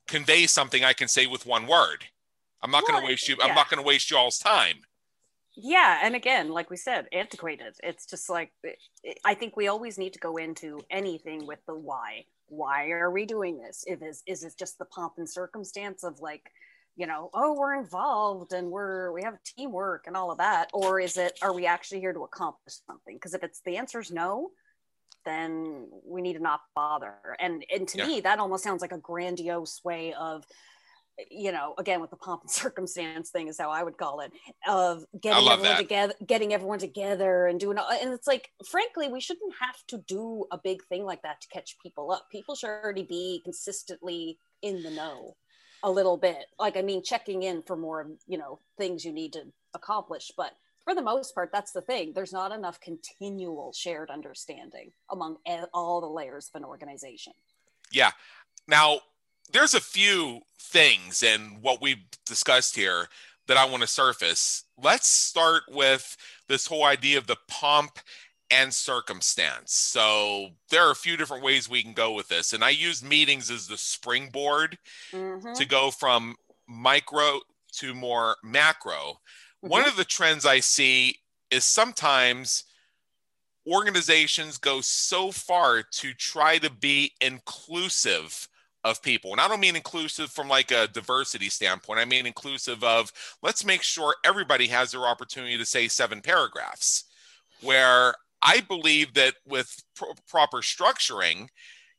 [0.08, 2.04] convey something I can say with one word.
[2.62, 3.36] I'm not going to waste you.
[3.38, 3.46] Yeah.
[3.46, 4.76] I'm not going to waste y'all's time.
[5.56, 7.74] Yeah, and again, like we said, antiquated.
[7.82, 8.52] It's just like
[9.24, 12.24] I think we always need to go into anything with the why.
[12.46, 13.84] Why are we doing this?
[13.86, 16.50] If is is it just the pomp and circumstance of like
[17.00, 21.00] you know oh we're involved and we're we have teamwork and all of that or
[21.00, 24.10] is it are we actually here to accomplish something because if it's the answer is
[24.10, 24.50] no
[25.24, 28.06] then we need to not bother and and to yeah.
[28.06, 30.44] me that almost sounds like a grandiose way of
[31.30, 34.30] you know again with the pomp and circumstance thing is how i would call it
[34.68, 35.78] of getting everyone that.
[35.78, 40.44] together getting everyone together and doing and it's like frankly we shouldn't have to do
[40.52, 44.82] a big thing like that to catch people up people should already be consistently in
[44.82, 45.34] the know
[45.82, 46.46] a little bit.
[46.58, 50.32] Like, I mean, checking in for more, you know, things you need to accomplish.
[50.36, 50.52] But
[50.84, 52.12] for the most part, that's the thing.
[52.14, 55.36] There's not enough continual shared understanding among
[55.72, 57.32] all the layers of an organization.
[57.92, 58.10] Yeah.
[58.66, 59.00] Now,
[59.52, 63.08] there's a few things and what we've discussed here
[63.46, 64.64] that I want to surface.
[64.80, 66.16] Let's start with
[66.46, 67.98] this whole idea of the pomp
[68.50, 69.72] and circumstance.
[69.72, 72.52] So there are a few different ways we can go with this.
[72.52, 74.78] And I use meetings as the springboard
[75.12, 75.52] mm-hmm.
[75.52, 76.36] to go from
[76.68, 77.40] micro
[77.74, 78.92] to more macro.
[79.62, 79.68] Mm-hmm.
[79.68, 81.16] One of the trends I see
[81.50, 82.64] is sometimes
[83.66, 88.48] organizations go so far to try to be inclusive
[88.82, 89.32] of people.
[89.32, 92.00] And I don't mean inclusive from like a diversity standpoint.
[92.00, 97.04] I mean inclusive of let's make sure everybody has their opportunity to say seven paragraphs.
[97.60, 101.48] Where I believe that with pro- proper structuring,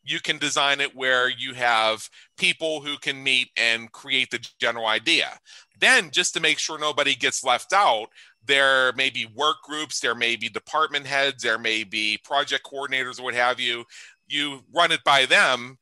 [0.04, 4.88] you can design it where you have people who can meet and create the general
[4.88, 5.40] idea.
[5.80, 8.08] Then, just to make sure nobody gets left out,
[8.44, 13.20] there may be work groups, there may be department heads, there may be project coordinators,
[13.20, 13.86] or what have you.
[14.28, 15.78] You run it by them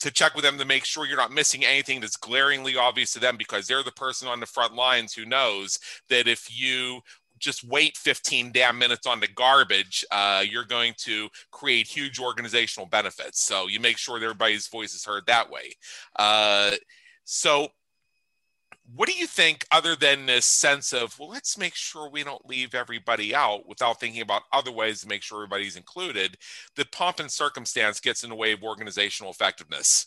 [0.00, 3.20] to check with them to make sure you're not missing anything that's glaringly obvious to
[3.20, 7.00] them because they're the person on the front lines who knows that if you
[7.40, 12.86] just wait 15 damn minutes on the garbage, uh, you're going to create huge organizational
[12.86, 13.44] benefits.
[13.44, 15.72] So you make sure that everybody's voice is heard that way.
[16.16, 16.72] Uh,
[17.24, 17.68] so,
[18.96, 22.44] what do you think, other than this sense of, well, let's make sure we don't
[22.46, 26.36] leave everybody out without thinking about other ways to make sure everybody's included,
[26.74, 30.06] the pomp and circumstance gets in the way of organizational effectiveness?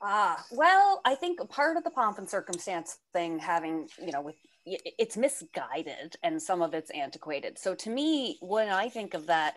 [0.00, 4.36] Ah, well, I think part of the pomp and circumstance thing having, you know, with
[4.66, 7.58] it's misguided and some of it's antiquated.
[7.58, 9.56] So to me, when I think of that,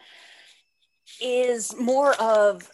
[1.21, 2.71] is more of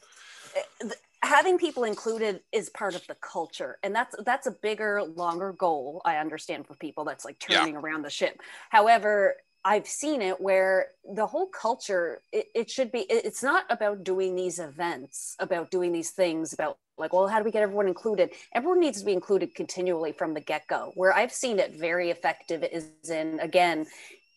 [0.56, 0.89] eh,
[1.22, 6.02] having people included is part of the culture and that's that's a bigger longer goal
[6.06, 7.80] i understand for people that's like turning yeah.
[7.80, 8.39] around the ship
[8.70, 14.04] however i've seen it where the whole culture it, it should be, it's not about
[14.04, 17.88] doing these events about doing these things about like well how do we get everyone
[17.88, 18.32] included?
[18.54, 20.92] Everyone needs to be included continually from the get-go.
[20.96, 23.86] Where i've seen it very effective is in again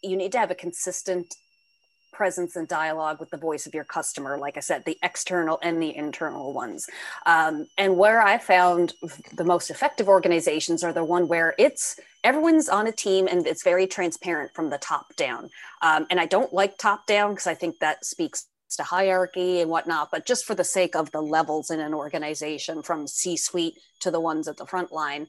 [0.03, 1.35] you need to have a consistent
[2.13, 5.83] presence and dialogue with the voice of your customer like i said the external and
[5.83, 6.87] the internal ones.
[7.27, 8.95] Um, and where i found
[9.35, 13.65] the most effective organizations are the one where it's everyone's on a team and it's
[13.65, 15.51] very transparent from the top down.
[15.81, 19.71] Um, and i don't like top down because i think that speaks to hierarchy and
[19.71, 23.75] whatnot but just for the sake of the levels in an organization from c suite
[24.01, 25.27] to the ones at the front line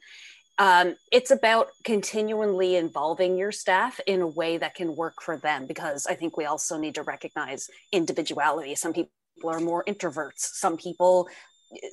[0.59, 5.65] um, it's about continually involving your staff in a way that can work for them
[5.65, 8.75] because i think we also need to recognize individuality.
[8.75, 9.11] Some people
[9.45, 10.39] are more introverts.
[10.53, 11.27] Some people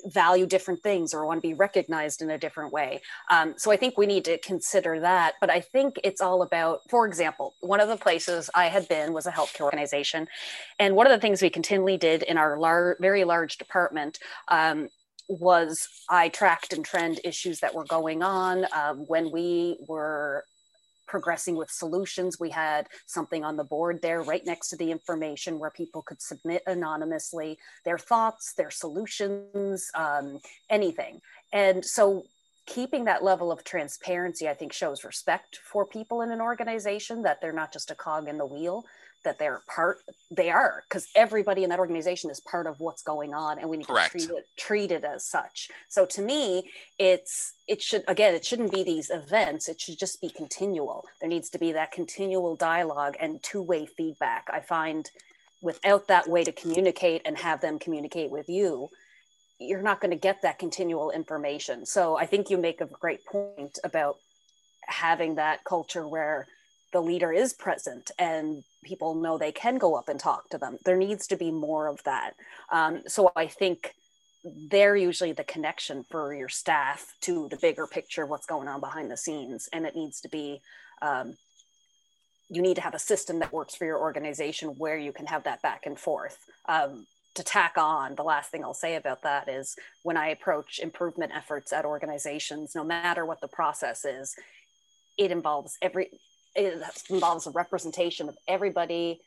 [0.07, 3.77] value different things or want to be recognized in a different way um, so i
[3.77, 7.81] think we need to consider that but i think it's all about for example one
[7.81, 10.27] of the places i had been was a healthcare organization
[10.79, 14.89] and one of the things we continually did in our lar- very large department um,
[15.31, 18.67] was I tracked and trend issues that were going on.
[18.75, 20.45] Um, when we were
[21.11, 25.59] progressing with solutions, we had something on the board there right next to the information
[25.59, 30.39] where people could submit anonymously their thoughts, their solutions, um,
[30.71, 31.21] anything.
[31.53, 32.23] And so
[32.67, 37.41] keeping that level of transparency, I think, shows respect for people in an organization that
[37.41, 38.85] they're not just a cog in the wheel,
[39.25, 39.99] that they're part
[40.31, 43.77] they are because everybody in that organization is part of what's going on and we
[43.77, 44.13] need Correct.
[44.13, 45.69] to treat it treat it as such.
[45.89, 49.69] So to me it's it should again it shouldn't be these events.
[49.69, 51.05] It should just be continual.
[51.21, 54.47] There needs to be that continual dialogue and two-way feedback.
[54.53, 55.11] I find
[55.63, 58.89] without that way to communicate and have them communicate with you
[59.63, 61.85] you're not going to get that continual information.
[61.85, 64.17] So i think you make a great point about
[64.91, 66.47] having that culture where
[66.93, 70.79] the leader is present and people know they can go up and talk to them.
[70.85, 72.35] There needs to be more of that.
[72.71, 73.95] Um, so I think
[74.43, 79.11] they're usually the connection for your staff to the bigger picture what's going on behind
[79.11, 79.69] the scenes.
[79.73, 80.61] And it needs to be,
[81.03, 81.35] um,
[82.49, 85.45] you need to have a system that works for your organization where you can have
[85.45, 86.39] that back and forth.
[86.69, 90.81] Um, to tack on, the last thing I'll say about that is when I approach
[90.81, 94.35] improvement efforts at organizations, no matter what the process is,
[95.17, 96.09] it involves every
[96.55, 99.21] it involves a representation of everybody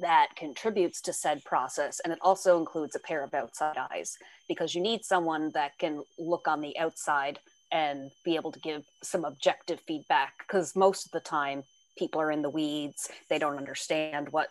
[0.00, 2.00] that contributes to said process.
[2.00, 4.16] And it also includes a pair of outside eyes
[4.48, 7.38] because you need someone that can look on the outside
[7.70, 11.62] and be able to give some objective feedback because most of the time
[11.96, 13.08] people are in the weeds.
[13.28, 14.48] They don't understand what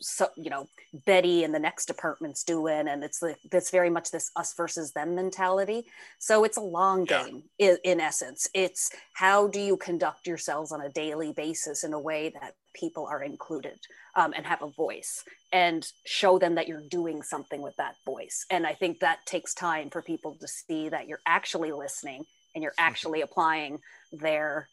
[0.00, 0.66] so you know
[1.06, 4.92] betty and the next department's doing and it's like this very much this us versus
[4.92, 5.84] them mentality.
[6.18, 8.48] So it's a long game in, in essence.
[8.54, 13.06] It's how do you conduct yourselves on a daily basis in a way that people
[13.06, 13.78] are included
[14.16, 18.46] um, and have a voice and show them that you're doing something with that voice.
[18.50, 22.62] And i think that takes time for people to see that you're actually listening and
[22.62, 23.80] you're actually applying
[24.12, 24.68] their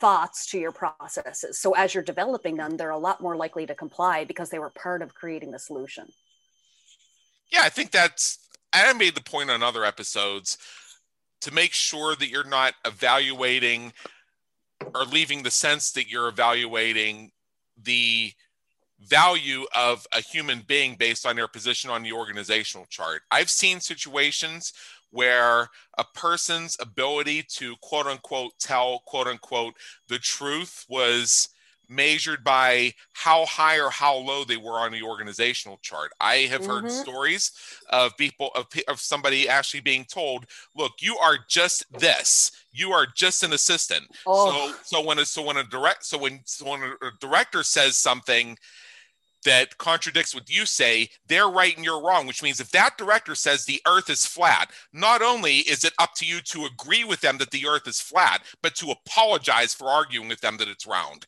[0.00, 1.58] thoughts to your processes.
[1.58, 4.70] So as you're developing them, they're a lot more likely to comply because they were
[4.70, 6.08] part of creating the solution.
[7.50, 8.38] Yeah, I think that's,
[8.72, 10.58] I made the point on other episodes
[11.42, 13.92] to make sure that you're not evaluating
[14.94, 17.30] or leaving the sense that you're evaluating
[17.82, 18.32] the
[19.00, 23.22] value of a human being based on their position on the organizational chart.
[23.30, 24.72] I've seen situations
[25.16, 29.74] where a person's ability to quote unquote tell quote unquote
[30.08, 31.48] the truth was
[31.88, 36.12] measured by how high or how low they were on the organizational chart.
[36.20, 36.70] I have mm-hmm.
[36.70, 37.52] heard stories
[37.90, 42.52] of people of, of somebody actually being told, "Look, you are just this.
[42.72, 44.50] You are just an assistant." Oh.
[44.50, 47.96] So so when a so when a direct so when so when a director says
[47.96, 48.58] something
[49.44, 53.34] that contradicts what you say, they're right and you're wrong, which means if that director
[53.34, 57.20] says the earth is flat, not only is it up to you to agree with
[57.20, 60.86] them that the earth is flat, but to apologize for arguing with them that it's
[60.86, 61.26] round.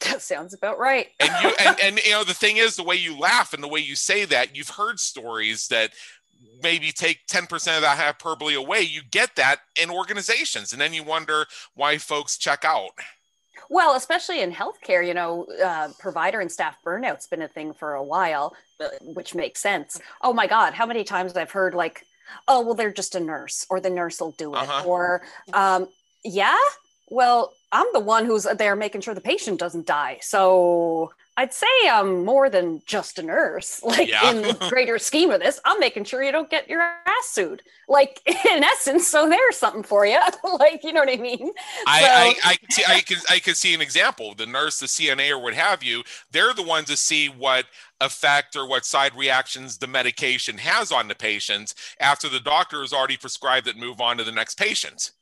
[0.00, 1.08] That sounds about right.
[1.18, 3.68] and you and, and you know the thing is the way you laugh and the
[3.68, 5.90] way you say that, you've heard stories that
[6.62, 7.44] maybe take 10%
[7.76, 8.80] of that hyperbole away.
[8.80, 12.90] You get that in organizations, and then you wonder why folks check out.
[13.68, 17.94] Well, especially in healthcare, you know, uh, provider and staff burnout's been a thing for
[17.94, 20.00] a while, uh, which makes sense.
[20.22, 22.04] Oh my God, how many times I've heard like,
[22.46, 24.84] oh, well, they're just a nurse, or the nurse will do it, uh-huh.
[24.86, 25.88] or um,
[26.24, 26.58] yeah,
[27.10, 30.18] well, I'm the one who's there making sure the patient doesn't die.
[30.20, 33.80] So I'd say I'm more than just a nurse.
[33.84, 34.30] Like Yeah.
[34.32, 37.62] in the greater scheme of this, I'm making sure you don't get your ass sued.
[37.88, 40.18] Like in essence, so there's something for you.
[40.58, 41.50] like you know what I mean?
[41.86, 44.34] I, So- I, I, see, I can I can see an example.
[44.34, 46.02] The nurse, the CNA, or what have you.
[46.32, 47.66] They're the ones to see what
[48.00, 52.92] effect or what side reactions the medication has on the patient after the doctor has
[52.92, 53.76] already prescribed it.
[53.76, 55.12] and Move on to the next patient.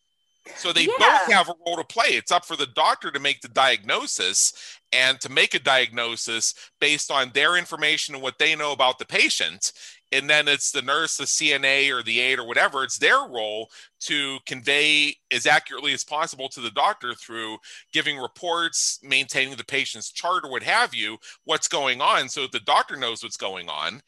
[0.54, 2.10] So they both have a role to play.
[2.10, 7.10] It's up for the doctor to make the diagnosis and to make a diagnosis based
[7.10, 9.72] on their information and what they know about the patient.
[10.12, 12.84] And then it's the nurse, the CNA, or the aide, or whatever.
[12.84, 13.68] It's their role
[14.00, 17.58] to convey as accurately as possible to the doctor through
[17.92, 22.60] giving reports, maintaining the patient's chart, or what have you, what's going on so the
[22.60, 24.00] doctor knows what's going on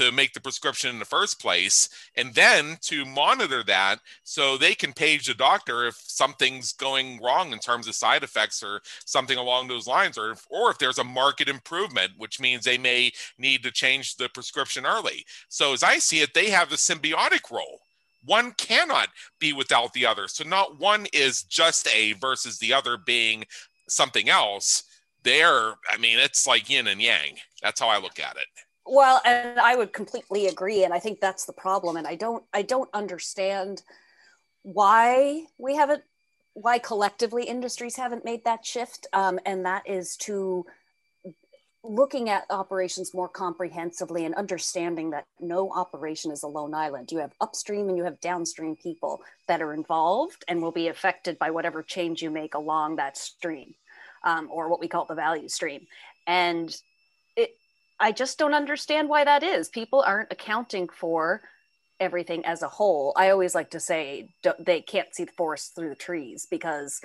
[0.00, 4.74] to make the prescription in the first place, and then to monitor that so they
[4.74, 9.36] can page the doctor if something's going wrong in terms of side effects or something
[9.36, 13.12] along those lines, or if, or if there's a market improvement, which means they may
[13.38, 15.26] need to change the prescription early.
[15.50, 17.80] So as I see it, they have a symbiotic role.
[18.24, 20.28] One cannot be without the other.
[20.28, 23.44] So not one is just A versus the other being
[23.86, 24.84] something else.
[25.24, 27.36] There, I mean, it's like yin and yang.
[27.62, 28.46] That's how I look at it.
[28.92, 31.96] Well, and I would completely agree, and I think that's the problem.
[31.96, 33.82] And I don't, I don't understand
[34.62, 36.02] why we haven't,
[36.54, 39.06] why collectively industries haven't made that shift.
[39.12, 40.66] Um, and that is to
[41.84, 47.12] looking at operations more comprehensively and understanding that no operation is a lone island.
[47.12, 51.38] You have upstream and you have downstream people that are involved and will be affected
[51.38, 53.72] by whatever change you make along that stream,
[54.24, 55.86] um, or what we call the value stream.
[56.26, 56.76] And
[57.36, 57.54] it,
[58.00, 59.68] I just don't understand why that is.
[59.68, 61.42] People aren't accounting for
[62.00, 63.12] everything as a whole.
[63.16, 67.00] I always like to say they can't see the forest through the trees because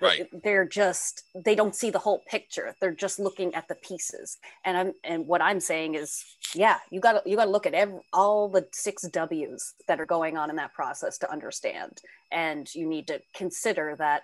[0.00, 0.28] Right.
[0.44, 2.76] they're just they don't see the whole picture.
[2.80, 4.38] They're just looking at the pieces.
[4.64, 6.24] And I'm and what I'm saying is,
[6.54, 10.00] yeah, you got to you got to look at every, all the six W's that
[10.00, 11.98] are going on in that process to understand.
[12.30, 14.22] And you need to consider that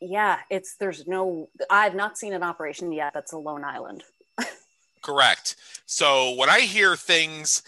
[0.00, 4.04] yeah, it's there's no I've not seen an operation yet that's a lone island.
[5.06, 5.54] Correct.
[5.86, 7.62] So when I hear things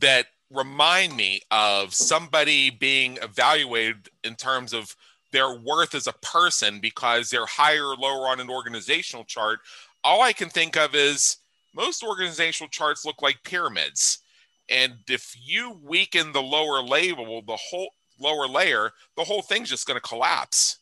[0.00, 4.94] that remind me of somebody being evaluated in terms of
[5.30, 9.60] their worth as a person because they're higher or lower on an organizational chart,
[10.04, 11.38] all I can think of is
[11.74, 14.18] most organizational charts look like pyramids.
[14.68, 17.88] And if you weaken the lower label, the whole
[18.20, 20.76] lower layer, the whole thing's just going to collapse.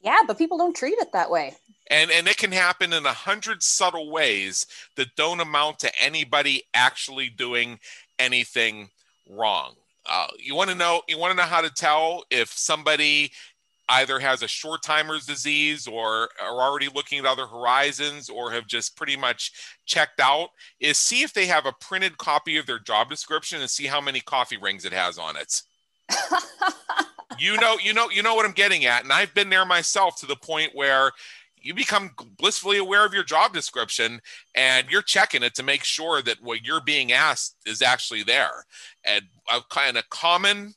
[0.00, 1.56] Yeah, but people don't treat it that way.
[1.90, 4.66] And and it can happen in a hundred subtle ways
[4.96, 7.78] that don't amount to anybody actually doing
[8.18, 8.88] anything
[9.28, 9.74] wrong.
[10.06, 13.30] Uh, you want to know you want to know how to tell if somebody
[13.90, 18.68] either has a short timer's disease or are already looking at other horizons or have
[18.68, 19.50] just pretty much
[19.84, 23.68] checked out is see if they have a printed copy of their job description and
[23.68, 25.62] see how many coffee rings it has on it.
[27.38, 30.20] You know you know you know what i'm getting at and i've been there myself
[30.20, 31.10] to the point where
[31.62, 34.20] you become blissfully aware of your job description
[34.54, 38.64] and you're checking it to make sure that what you're being asked is actually there.
[39.04, 40.74] And a kind of common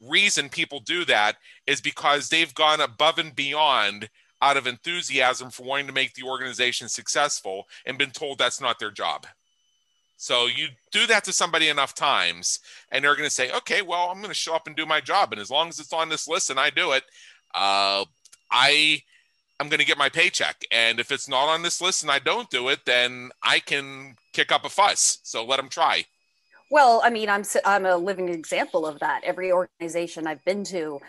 [0.00, 1.36] reason people do that
[1.66, 4.08] is because they've gone above and beyond
[4.42, 8.78] out of enthusiasm for wanting to make the organization successful and been told that's not
[8.78, 9.26] their job.
[10.16, 14.08] So you do that to somebody enough times, and they're going to say, "Okay, well,
[14.10, 16.08] I'm going to show up and do my job, and as long as it's on
[16.08, 17.04] this list and I do it,
[17.54, 18.04] uh,
[18.50, 19.02] I
[19.60, 20.64] am going to get my paycheck.
[20.70, 24.16] And if it's not on this list and I don't do it, then I can
[24.32, 25.18] kick up a fuss.
[25.22, 26.06] So let them try."
[26.70, 29.22] Well, I mean, I'm I'm a living example of that.
[29.24, 31.00] Every organization I've been to,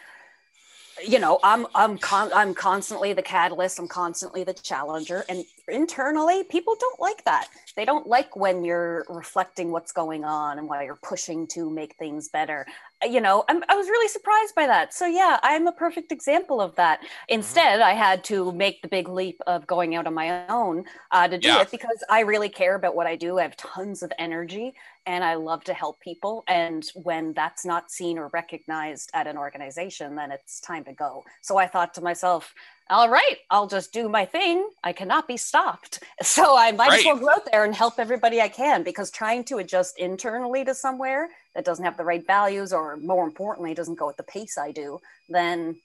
[1.07, 3.79] you know, I'm I'm con- I'm constantly the catalyst.
[3.79, 7.47] I'm constantly the challenger, and internally, people don't like that.
[7.75, 11.95] They don't like when you're reflecting what's going on and why you're pushing to make
[11.95, 12.65] things better.
[13.03, 14.93] You know, I'm, I was really surprised by that.
[14.93, 17.01] So yeah, I'm a perfect example of that.
[17.27, 21.27] Instead, I had to make the big leap of going out on my own uh,
[21.27, 21.59] to do Yeah.
[21.59, 23.37] it because I really care about what I do.
[23.37, 24.73] I have tons of energy
[25.05, 26.43] and I love to help people.
[26.47, 31.23] And when that's not seen or recognized at an organization, then it's time to go.
[31.41, 32.53] So I thought to myself,
[32.89, 34.67] all right, I'll just do my thing.
[34.83, 36.03] I cannot be stopped.
[36.21, 39.43] So I might as well go out there and help everybody I can because trying
[39.45, 43.95] to adjust internally to somewhere that doesn't have the right values or more importantly, doesn't
[43.99, 44.99] go at the pace I do,
[45.29, 45.75] then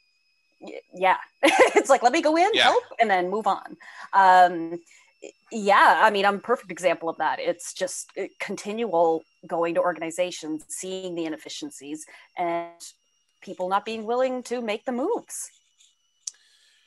[0.93, 2.65] yeah, it's like, let me go in, Yeah.
[2.65, 3.77] help, and then move on.
[4.13, 4.81] Um,
[5.53, 9.81] yeah i mean i'm a perfect example of that it's just uh, continual going to
[9.81, 12.05] organizations seeing the inefficiencies
[12.39, 12.81] and
[13.43, 15.51] people not being willing to make the moves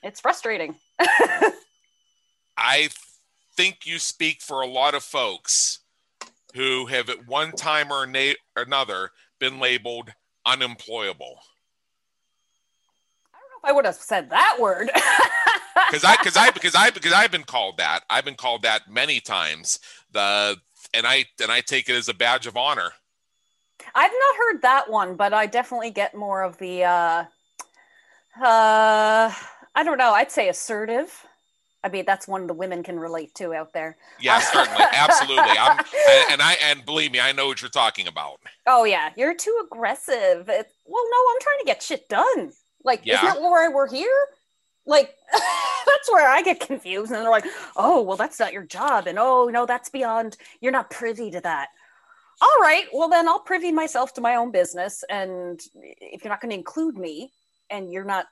[0.02, 0.76] it's frustrating
[2.58, 2.90] I
[3.56, 5.80] think you speak for a lot of folks
[6.56, 10.14] who have at one time or na- another been labeled
[10.46, 11.40] unemployable.
[13.34, 14.92] I don't know if I would have said that word.
[15.76, 18.02] Because I, because I, because I, because I've been called that.
[18.10, 19.80] I've been called that many times.
[20.12, 20.58] The
[20.94, 22.92] and I and I take it as a badge of honor.
[23.96, 27.26] I've not heard that one, but I definitely get more of the uh
[28.42, 29.34] uh
[29.76, 31.26] I don't know, I'd say assertive.
[31.84, 33.98] I mean, that's one the women can relate to out there.
[34.20, 35.44] Yeah, certainly, absolutely.
[35.44, 38.40] I'm, I, and I and believe me, I know what you're talking about.
[38.66, 40.48] Oh yeah, you're too aggressive.
[40.48, 42.54] It, well, no, I'm trying to get shit done.
[42.86, 43.16] Like, Yeah.
[43.16, 44.28] isn't that why we're here?
[44.86, 49.08] Like, that's where I get confused, and they're like, "Oh, well, that's not your job,"
[49.08, 50.38] and "Oh, no, that's beyond.
[50.62, 51.70] You're not privy to that."
[52.42, 56.42] All right, well then I'll privy myself to my own business, and if you're not
[56.42, 57.32] going to include me,
[57.70, 58.26] and you're not,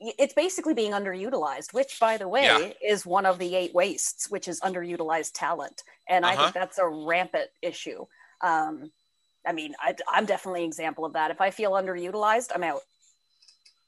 [0.00, 1.72] it's basically being underutilized.
[1.74, 2.72] Which, by the way, Yeah.
[2.82, 6.42] is one of the eight wastes, which is underutilized talent, and I Uh-huh.
[6.44, 8.06] think that's a rampant issue.
[8.42, 8.92] Um,
[9.46, 11.30] I mean, I, I'm definitely an example of that.
[11.30, 12.82] If I feel underutilized, I'm out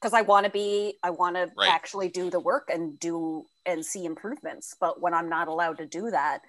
[0.03, 1.69] because I want to be, I want to Right.
[1.69, 4.75] actually do the work and do and see improvements.
[4.77, 6.39] But when I'm not allowed to do that,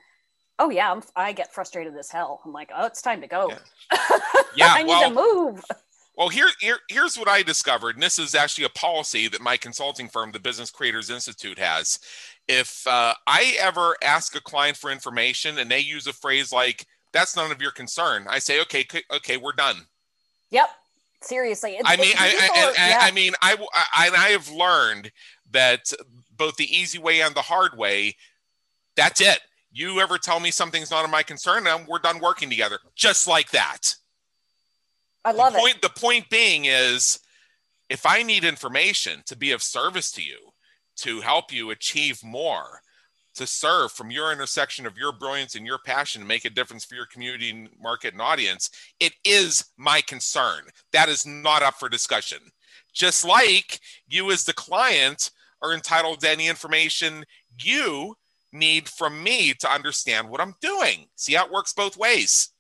[0.59, 2.41] oh yeah, I'm, I get frustrated as hell.
[2.45, 3.53] I'm like, oh, it's time to go.
[4.57, 5.65] Yeah, I need well- to move.
[6.17, 9.57] Well, here, here, here's what I discovered, and this is actually a policy that my
[9.57, 11.99] consulting firm, the Business Creators Institute, has.
[12.47, 16.87] If uh, I ever ask a client for information and they use a phrase like
[17.13, 19.87] "That's none of your concern," I say, "Okay, okay, we're done."
[20.51, 20.69] Yep.
[21.25, 21.79] Seriously.
[21.85, 22.99] I mean, I, I, are- yeah.
[23.01, 25.11] I mean, I, I, I have learned
[25.51, 25.93] that
[26.37, 28.17] both the easy way and the hard way.
[28.97, 29.41] That's it.
[29.73, 33.27] You ever tell me something's not of my concern, and we're done working together, just
[33.27, 33.95] like that.
[35.25, 35.63] I love the it.
[35.63, 37.19] point, The point being is,
[37.89, 40.39] if I need information to be of service to you,
[40.99, 42.83] to help you achieve more,
[43.35, 46.85] to serve from your intersection of your brilliance and your passion to make a difference
[46.85, 48.71] for your community, and market, and audience,
[49.01, 50.65] it is my concern.
[50.93, 52.39] That is not up for discussion.
[52.93, 55.31] Just like you, as the client,
[55.63, 57.25] are entitled to any information
[57.63, 58.17] you
[58.53, 61.07] need from me to understand what I'm doing.
[61.17, 62.51] See how it works both ways.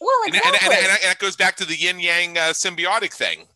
[0.00, 0.58] well, And, exactly.
[0.62, 3.46] and, and, and, and it goes back to the yin yang uh, symbiotic thing.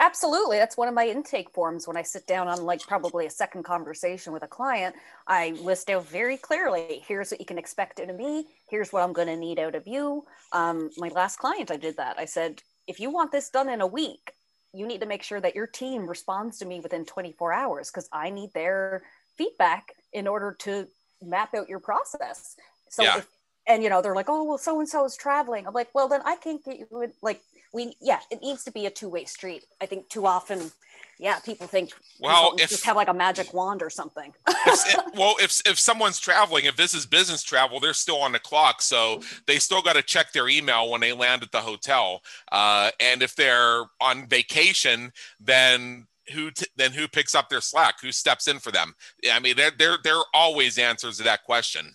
[0.00, 0.58] Absolutely.
[0.58, 3.64] That's one of my intake forms when I sit down on like probably a second
[3.64, 4.94] conversation with a client.
[5.26, 9.02] I list out very clearly here's what you can expect out of me, here's what
[9.02, 10.24] I'm going to need out of you.
[10.52, 12.16] Um, my last client, I did that.
[12.18, 14.32] I said, if you want this done in a week,
[14.72, 18.08] you need to make sure that your team responds to me within 24 hours because
[18.12, 19.02] I need their
[19.36, 20.86] feedback in order to
[21.20, 22.54] map out your process.
[22.88, 23.18] So, Yeah.
[23.18, 23.28] if,
[23.66, 25.66] and you know, they're like, oh, well, so and so is traveling.
[25.66, 27.42] I'm like, well, then I can't get you in, like,
[27.72, 29.64] we, yeah, it needs to be a two way street.
[29.80, 30.70] I think too often,
[31.18, 34.32] yeah, people think Well, if- just have like a magic wand or something.
[34.48, 38.32] If- if- well, if if someone's traveling, if this is business travel, they're still on
[38.32, 41.60] the clock, so they still got to check their email when they land at the
[41.60, 42.22] hotel.
[42.52, 48.00] Uh, and if they're on vacation, then who t- then who picks up their slack?
[48.02, 48.94] Who steps in for them?
[49.32, 51.94] I mean, there there there are always answers to that question.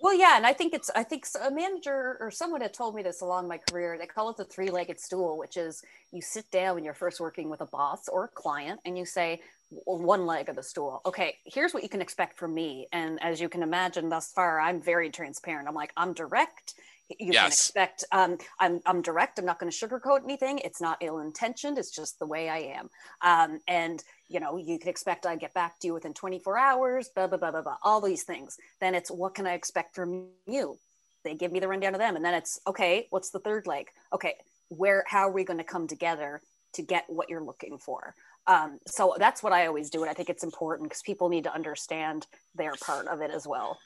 [0.00, 3.02] Well, yeah, and I think it's I think a manager or someone had told me
[3.02, 3.98] this along my career.
[3.98, 5.82] They call it the three-legged stool, which is
[6.12, 9.04] you sit down when you're first working with a boss or a client, and you
[9.04, 9.40] say
[9.70, 11.00] one leg of the stool.
[11.04, 12.86] Okay, here's what you can expect from me.
[12.92, 15.68] And as you can imagine, thus far, I'm very transparent.
[15.68, 16.74] I'm like I'm direct.
[17.18, 19.38] You can expect um, I'm I'm direct.
[19.38, 20.58] I'm not going to sugarcoat anything.
[20.58, 21.78] It's not ill-intentioned.
[21.78, 22.90] It's just the way I am.
[23.22, 27.08] Um, and you know, you can expect I get back to you within 24 hours.
[27.08, 27.76] Blah blah blah blah blah.
[27.82, 30.78] All these things then it's what can I expect from you?
[31.24, 33.06] They give me the rundown of them, and then it's okay.
[33.10, 33.88] What's the third leg?
[34.12, 34.34] Okay,
[34.68, 35.04] where?
[35.06, 36.40] How are we going to come together
[36.74, 38.14] to get what you're looking for?
[38.46, 41.44] Um, so that's what I always do, and I think it's important because people need
[41.44, 43.78] to understand their part of it as well.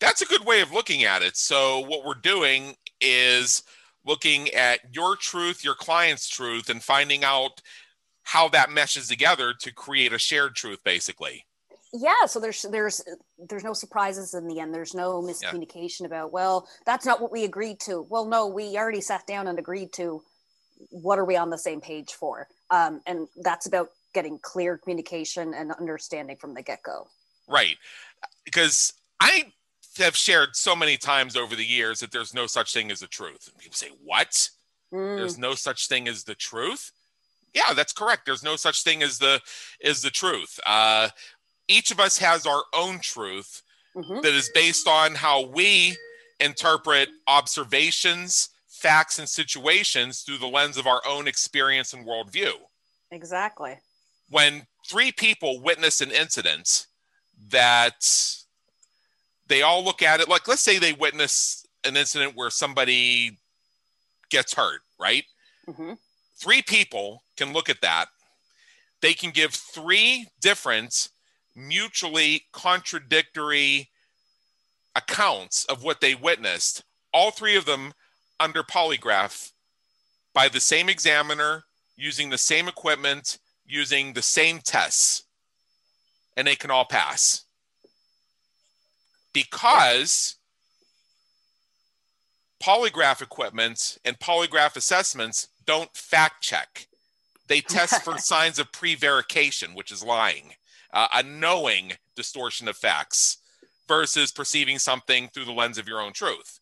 [0.00, 1.36] That's a good way of looking at it.
[1.36, 3.62] So what we're doing is
[4.04, 7.60] looking at your truth, your client's truth, and finding out
[8.22, 11.46] how that meshes together to create a shared truth, basically.
[11.92, 13.02] Yeah, so there's there's
[13.48, 14.74] there's no surprises in the end.
[14.74, 18.06] There's no miscommunication about well, that's not what we agreed to.
[18.10, 20.22] Well, no, we already sat down and agreed to.
[20.90, 22.46] What are we on the same page for?
[22.70, 27.08] Um, and that's about getting clear communication and understanding from the get go.
[27.48, 27.76] Right.
[28.44, 29.52] Because I
[29.98, 33.06] have shared so many times over the years that there's no such thing as the
[33.06, 33.48] truth.
[33.48, 34.48] And people say, What?
[34.92, 35.16] Mm.
[35.16, 36.92] There's no such thing as the truth?
[37.54, 38.24] Yeah, that's correct.
[38.26, 39.40] There's no such thing as the
[39.80, 40.58] is the truth.
[40.66, 41.08] Uh,
[41.66, 43.62] each of us has our own truth
[43.96, 44.22] Mhm.
[44.22, 45.96] that is based on how we
[46.40, 52.54] interpret observations, facts, and situations through the lens of our own experience and worldview
[53.10, 53.78] Exactly.
[54.28, 56.86] when three people witness an incident,
[57.48, 58.04] that
[59.48, 63.38] they all look at it like let's say they witness an incident where somebody
[64.30, 65.24] gets hurt, right?
[65.68, 65.94] Mm-hmm.
[66.36, 68.06] Three people can look at that.
[69.00, 71.08] They can give three different
[71.54, 73.88] mutually contradictory
[74.94, 77.92] accounts of what they witnessed, all three of them
[78.40, 79.52] under polygraph
[80.34, 81.64] by the same examiner,
[81.96, 85.24] using the same equipment, using the same tests,
[86.36, 87.44] and they can all pass.
[89.42, 90.34] Because
[92.60, 96.88] polygraph equipment and polygraph assessments don't fact check.
[97.46, 100.54] They test for signs of prevarication, which is lying,
[100.92, 103.38] uh, a knowing distortion of facts
[103.86, 106.58] versus perceiving something through the lens of your own truth.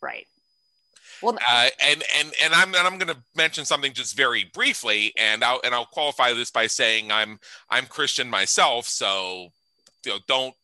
[0.00, 0.26] Right.
[1.22, 5.12] Well, uh, and and and I'm and I'm going to mention something just very briefly,
[5.16, 7.38] and I'll and I'll qualify this by saying I'm
[7.70, 9.48] I'm Christian myself, so
[10.04, 10.54] you know don't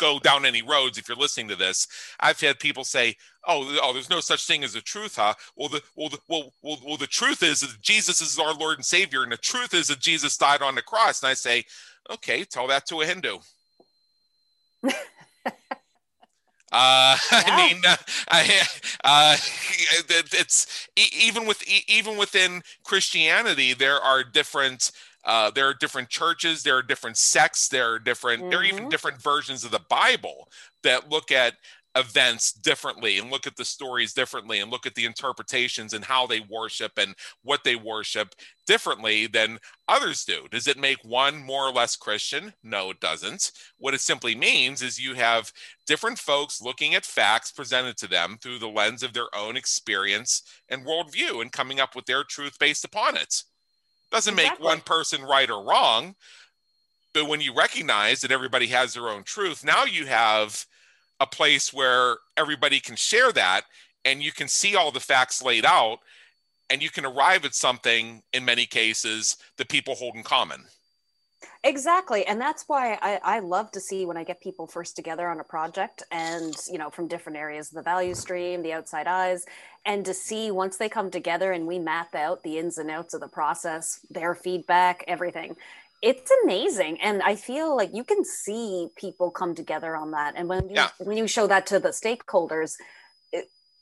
[0.00, 1.86] go down any roads if you're listening to this.
[2.18, 5.68] I've had people say, "Oh, oh, there's no such thing as a truth, huh?" Well,
[5.68, 8.84] the well, the, well, well, well, the truth is that Jesus is our Lord and
[8.84, 11.22] Savior, and the truth is that Jesus died on the cross.
[11.22, 11.64] And I say,
[12.10, 13.38] okay, tell that to a Hindu.
[16.72, 17.42] Uh, yeah.
[17.46, 17.96] I mean, uh,
[18.28, 18.62] I,
[19.02, 19.36] uh,
[20.38, 24.92] it's even with even within Christianity, there are different
[25.24, 28.50] uh, there are different churches, there are different sects, there are different mm-hmm.
[28.50, 28.88] there are even mm-hmm.
[28.88, 30.48] different versions of the Bible
[30.82, 31.54] that look at
[31.96, 36.26] events differently and look at the stories differently and look at the interpretations and how
[36.26, 38.34] they worship and what they worship
[38.66, 39.58] differently than
[39.88, 40.46] others do.
[40.50, 42.52] Does it make one more or less Christian?
[42.62, 43.50] No, it doesn't.
[43.78, 45.52] What it simply means is you have
[45.86, 50.42] different folks looking at facts presented to them through the lens of their own experience
[50.68, 53.42] and worldview and coming up with their truth based upon it.
[54.10, 54.64] Doesn't exactly.
[54.64, 56.14] make one person right or wrong.
[57.12, 60.64] But when you recognize that everybody has their own truth, now you have
[61.18, 63.62] a place where everybody can share that
[64.04, 65.98] and you can see all the facts laid out
[66.70, 70.64] and you can arrive at something in many cases that people hold in common
[71.62, 75.28] exactly and that's why I, I, love to see when i get people first together
[75.28, 79.06] on a project and you know from different areas of the value stream the outside
[79.06, 79.44] eyes
[79.84, 83.12] and to see once they come together and we map out the ins and outs
[83.12, 85.54] of the process their feedback everything
[86.00, 90.48] it's amazing and i feel like you can see people come together on that and
[90.48, 90.88] when you yeah.
[90.98, 92.76] when you show that to the stakeholders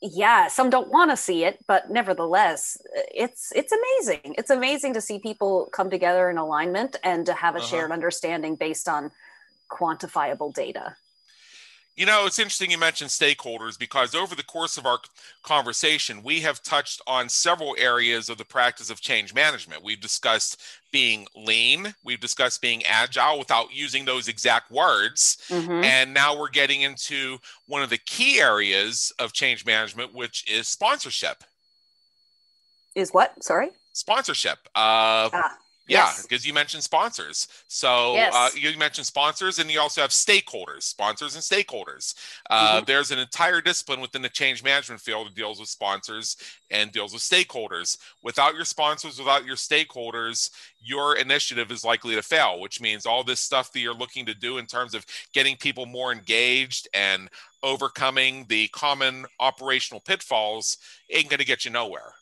[0.01, 2.77] yeah some don't want to see it but nevertheless
[3.13, 7.55] it's it's amazing it's amazing to see people come together in alignment and to have
[7.55, 7.67] a uh-huh.
[7.67, 9.11] shared understanding based on
[9.69, 10.95] quantifiable data
[11.99, 14.99] you know, it's interesting you mentioned stakeholders because over the course of our
[15.43, 19.83] conversation, we have touched on several areas of the practice of change management.
[19.83, 20.61] We've discussed
[20.93, 25.39] being lean, we've discussed being agile without using those exact words.
[25.49, 25.83] Mm-hmm.
[25.83, 27.37] And now we're getting into
[27.67, 31.43] one of the key areas of change management, which is sponsorship.
[32.95, 33.43] Is what?
[33.43, 33.71] Sorry?
[33.91, 34.59] Sponsorship.
[34.73, 35.57] Uh, ah
[35.89, 37.47] yeah, because you mentioned sponsors.
[37.67, 38.33] So uh, yes.
[38.35, 42.15] uh, you mentioned sponsors, and you also have stakeholders, sponsors and stakeholders.
[42.49, 42.85] Uh, mm-hmm.
[42.85, 46.37] There's an entire discipline within the change management field that deals with sponsors
[46.71, 47.97] and deals with stakeholders.
[48.23, 50.49] Without your sponsors, without your stakeholders,
[50.81, 54.33] your initiative is likely to fail, which means all this stuff that you're looking to
[54.33, 57.29] do in terms of getting people more engaged and
[57.63, 60.77] overcoming the common operational pitfalls
[61.09, 62.13] ain't going to get you nowhere.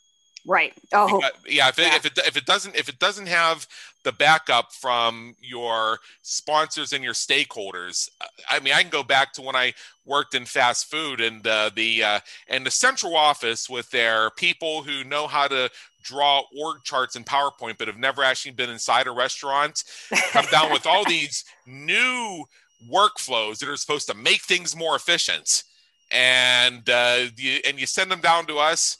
[0.48, 0.72] Right.
[0.94, 1.68] Oh, because, yeah.
[1.68, 1.96] If it, yeah.
[1.96, 3.68] if it if it doesn't if it doesn't have
[4.02, 8.08] the backup from your sponsors and your stakeholders,
[8.48, 9.74] I mean, I can go back to when I
[10.06, 14.82] worked in fast food and uh, the uh, and the central office with their people
[14.82, 15.68] who know how to
[16.02, 19.84] draw org charts in PowerPoint, but have never actually been inside a restaurant,
[20.30, 22.42] come down with all these new
[22.90, 25.64] workflows that are supposed to make things more efficient,
[26.10, 28.96] and uh, you, and you send them down to us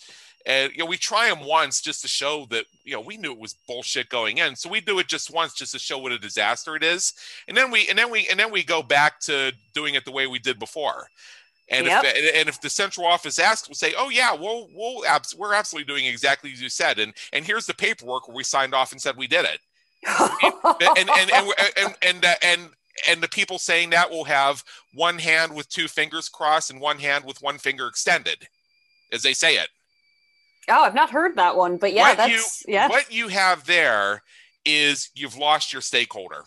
[0.47, 3.33] and you know, we try them once just to show that you know we knew
[3.33, 4.57] it was bullshit going in.
[4.57, 7.13] So we do it just once just to show what a disaster it is,
[7.47, 10.13] and then we and then we and then we go back to doing it the
[10.13, 11.09] way we did before.
[11.71, 12.03] And yep.
[12.07, 15.55] if and if the central office asks, we'll say, "Oh yeah, we'll we'll abs- we're
[15.55, 18.93] absolutely doing exactly as you said." And and here's the paperwork where we signed off
[18.93, 19.61] and said we did it.
[20.07, 22.71] and, and, and, and and and uh, and
[23.09, 24.65] and the people saying that will have
[24.95, 28.49] one hand with two fingers crossed and one hand with one finger extended,
[29.13, 29.69] as they say it.
[30.69, 32.89] Oh, I've not heard that one, but yeah, what that's you, yeah.
[32.89, 34.23] What you have there
[34.65, 36.45] is you've lost your stakeholder.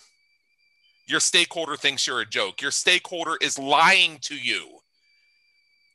[1.08, 2.62] Your stakeholder thinks you're a joke.
[2.62, 4.82] Your stakeholder is lying to you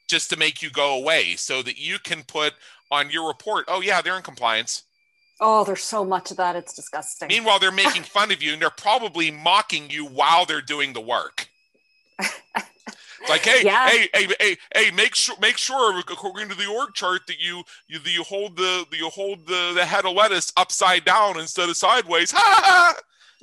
[0.09, 2.55] just to make you go away so that you can put
[2.91, 4.85] on your report, oh yeah, they're in compliance.
[5.41, 6.57] Oh, there's so much of that.
[6.57, 7.29] It's disgusting.
[7.29, 11.01] Meanwhile, they're making fun of you and they're probably mocking you while they're doing the
[11.01, 11.49] work.
[13.29, 13.89] like, hey, yeah.
[13.89, 17.63] hey, hey, hey, hey, make sure, make sure, according to the org chart, that you
[17.89, 21.77] you you hold the you hold the, the head of lettuce upside down instead of
[21.77, 22.31] sideways.
[22.31, 22.95] Ha!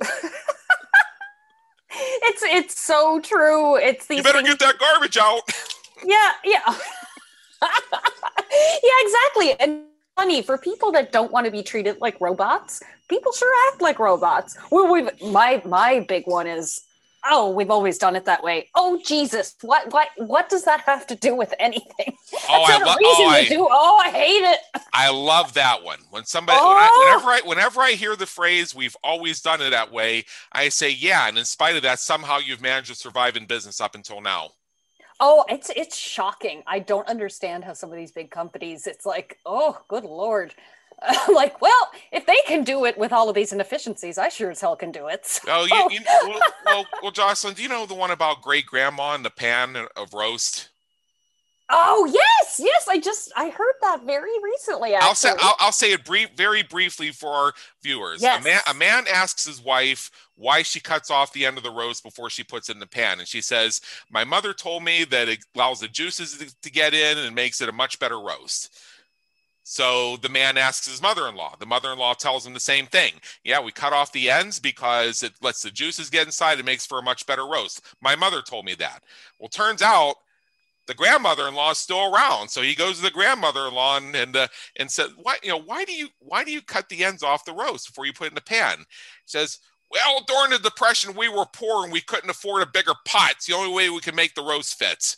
[1.90, 3.76] it's it's so true.
[3.76, 4.18] It's these.
[4.18, 5.42] You better things- get that garbage out.
[6.04, 6.60] yeah, yeah,
[7.62, 9.60] yeah, exactly.
[9.60, 9.82] And
[10.16, 12.82] funny for people that don't want to be treated like robots.
[13.08, 14.56] People sure act like robots.
[14.70, 16.83] Well, we've my my big one is
[17.26, 18.68] oh, we've always done it that way.
[18.74, 22.16] Oh Jesus, what what what does that have to do with anything?
[22.46, 22.98] Oh, That's I love.
[23.02, 23.66] Oh, I, do.
[23.70, 24.58] Oh, I hate it.
[24.92, 26.00] I love that one.
[26.10, 26.68] When somebody, oh.
[26.68, 27.04] when I, oh!
[27.04, 30.90] whenever I whenever I hear the phrase "we've always done it that way," I say,
[30.90, 31.28] yeah.
[31.28, 34.50] And in spite of that, somehow you've managed to survive in business up until now.
[35.20, 36.62] Oh, it's it's shocking.
[36.66, 38.86] I don't understand how some of these big companies.
[38.86, 40.54] It's like, oh, good lord.
[41.32, 44.60] like, well, if they can do it with all of these inefficiencies, I sure as
[44.60, 45.22] hell can do it.
[45.34, 45.40] So.
[45.48, 49.14] Oh, you, you well, well, well, Jocelyn, do you know the one about great grandma
[49.14, 50.68] and the pan of roast?
[51.70, 52.86] Oh yes, yes.
[52.88, 54.94] I just I heard that very recently.
[54.94, 55.08] Actually.
[55.08, 58.20] I'll say I'll, I'll say it brief, very briefly for our viewers.
[58.20, 58.42] Yes.
[58.42, 61.70] A man, a man asks his wife why she cuts off the end of the
[61.70, 63.80] roast before she puts it in the pan, and she says,
[64.10, 67.62] "My mother told me that it allows the juices to, to get in and makes
[67.62, 68.76] it a much better roast."
[69.64, 71.56] So the man asks his mother in law.
[71.58, 73.14] The mother in law tells him the same thing.
[73.44, 76.60] Yeah, we cut off the ends because it lets the juices get inside.
[76.60, 77.80] It makes for a much better roast.
[78.02, 79.02] My mother told me that.
[79.38, 80.16] Well, turns out
[80.86, 82.50] the grandmother in law is still around.
[82.50, 85.48] So he goes to the grandmother in law and and, uh, and said, "Why you
[85.50, 88.12] know why do you why do you cut the ends off the roast before you
[88.12, 88.84] put in the pan?" He
[89.24, 89.60] says,
[89.90, 93.32] "Well, during the depression, we were poor and we couldn't afford a bigger pot.
[93.32, 95.16] It's the only way we could make the roast fit."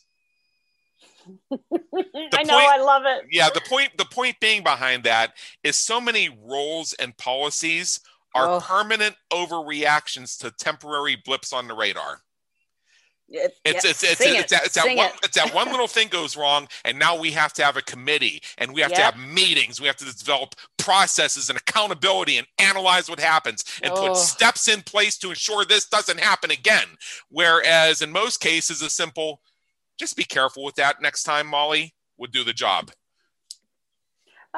[1.53, 3.27] I know, point, I love it.
[3.31, 8.01] Yeah, the point the point being behind that is so many roles and policies
[8.35, 8.61] are oh.
[8.61, 12.21] permanent overreactions to temporary blips on the radar.
[13.29, 16.09] It, it's, it's, it's, it's, it's, that, it's, that one, it's that one little thing
[16.09, 19.19] goes wrong, and now we have to have a committee and we have to have
[19.19, 19.81] meetings.
[19.81, 24.09] We have to develop processes and accountability and analyze what happens and oh.
[24.09, 26.87] put steps in place to ensure this doesn't happen again.
[27.29, 29.41] Whereas in most cases, a simple
[29.99, 32.91] just be careful with that next time, Molly would do the job.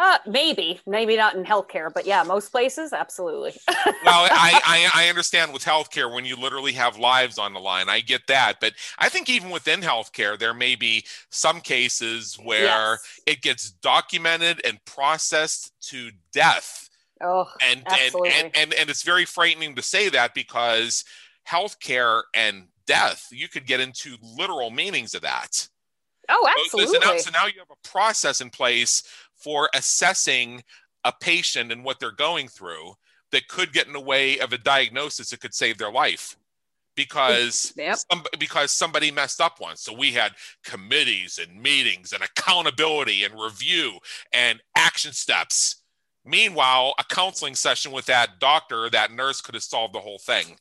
[0.00, 3.52] Uh, maybe, maybe not in healthcare, but yeah, most places, absolutely.
[3.68, 7.88] well, I, I, I understand with healthcare when you literally have lives on the line.
[7.88, 12.62] I get that, but I think even within healthcare, there may be some cases where
[12.62, 13.20] yes.
[13.26, 16.88] it gets documented and processed to death.
[17.20, 18.30] Oh, and, absolutely.
[18.30, 21.04] and, and and and it's very frightening to say that because
[21.48, 23.28] healthcare and death.
[23.30, 25.68] You could get into literal meanings of that.
[26.28, 26.94] Oh, absolutely.
[26.94, 30.64] So, now, so now you have a process in place for assessing
[31.04, 32.94] a patient and what they're going through
[33.30, 36.36] that could get in the way of a diagnosis that could save their life
[36.96, 37.96] because yep.
[38.10, 39.82] some, because somebody messed up once.
[39.82, 40.32] So we had
[40.64, 43.98] committees and meetings and accountability and review
[44.32, 45.76] and action steps.
[46.24, 50.58] Meanwhile, a counseling session with that doctor, that nurse could have solved the whole thing.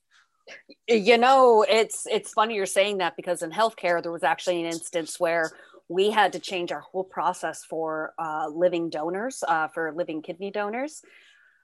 [0.88, 4.68] You know, it's it's funny you're saying that because in healthcare there was actually an
[4.68, 5.52] instance where
[5.90, 10.52] we had to change our whole process for uh, living donors, uh, for living kidney
[10.52, 11.02] donors.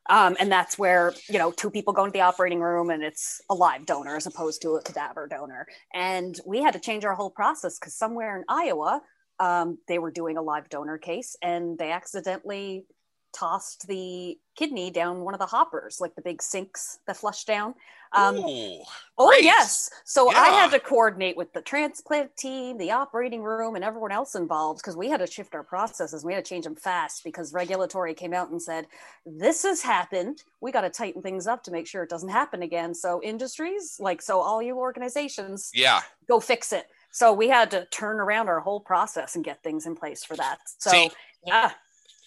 [0.10, 3.42] Um, and that's where you know two people go into the operating room and it's
[3.50, 7.16] a live donor as opposed to a cadaver donor and we had to change our
[7.16, 9.02] whole process because somewhere in iowa
[9.40, 12.86] um, they were doing a live donor case and they accidentally
[13.34, 17.74] tossed the kidney down one of the hoppers, like the big sinks that flush down.
[18.12, 18.84] Um, Ooh,
[19.18, 19.90] oh, yes.
[20.06, 20.40] So yeah.
[20.40, 24.80] I had to coordinate with the transplant team, the operating room, and everyone else involved
[24.80, 26.24] because we had to shift our processes.
[26.24, 28.86] We had to change them fast because regulatory came out and said,
[29.26, 30.44] This has happened.
[30.62, 32.94] We got to tighten things up to make sure it doesn't happen again.
[32.94, 36.86] So, industries, like, so all you organizations, yeah, go fix it.
[37.12, 40.36] So, we had to turn around our whole process and get things in place for
[40.38, 40.60] that.
[40.78, 41.12] So, See,
[41.48, 41.72] yeah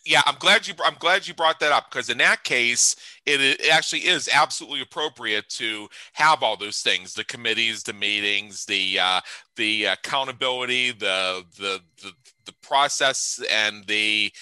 [0.06, 2.94] yeah, I'm glad you I'm glad you brought that up because in that case,
[3.26, 8.64] it, it, actually is absolutely appropriate to have all those things: the committees, the meetings,
[8.64, 9.20] the uh,
[9.56, 12.12] the accountability, the the the,
[12.44, 14.32] the process, and the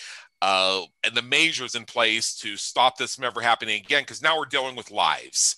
[0.43, 4.03] uh, and the measures in place to stop this from ever happening again.
[4.03, 5.57] Because now we're dealing with lives.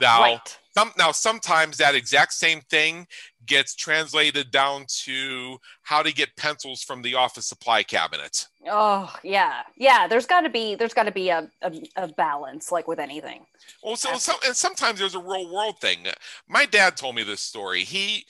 [0.00, 0.58] Now, right.
[0.78, 3.06] Some, now sometimes that exact same thing
[3.46, 8.46] gets translated down to how to get pencils from the office supply cabinet.
[8.66, 10.06] Oh yeah, yeah.
[10.06, 13.46] There's got to be there's got to be a, a, a, balance, like with anything.
[13.82, 16.06] Well, so some, and sometimes there's a real world thing.
[16.48, 17.84] My dad told me this story.
[17.84, 18.24] He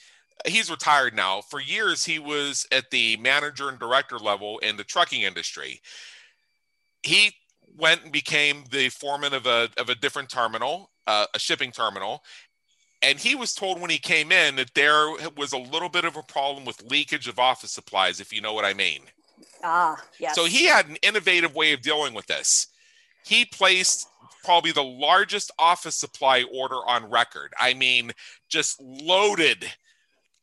[0.45, 1.41] he's retired now.
[1.41, 5.81] For years, he was at the manager and director level in the trucking industry.
[7.03, 7.33] He
[7.79, 12.23] went and became the foreman of a of a different terminal, uh, a shipping terminal,
[13.01, 16.17] and he was told when he came in that there was a little bit of
[16.17, 19.01] a problem with leakage of office supplies, if you know what I mean.
[19.63, 20.35] Ah, yes.
[20.35, 22.67] So he had an innovative way of dealing with this.
[23.25, 24.07] He placed
[24.43, 27.53] probably the largest office supply order on record.
[27.59, 28.11] I mean,
[28.49, 29.65] just loaded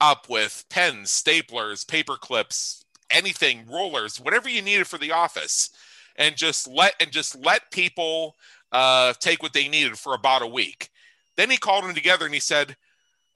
[0.01, 5.71] up with pens, staplers, paper clips, anything, rollers, whatever you needed for the office,
[6.17, 8.37] and just let and just let people
[8.73, 10.91] uh, take what they needed for about a week.
[11.37, 12.77] Then he called them together and he said,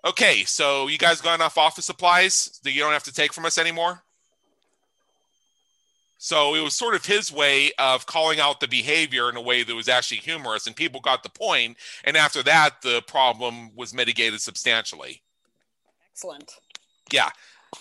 [0.05, 3.47] "Okay, so you guys got enough office supplies that you don't have to take from
[3.47, 4.03] us anymore."
[6.23, 9.63] So it was sort of his way of calling out the behavior in a way
[9.63, 11.79] that was actually humorous, and people got the point.
[12.05, 15.23] And after that, the problem was mitigated substantially.
[16.13, 16.57] Excellent.
[17.11, 17.31] Yeah.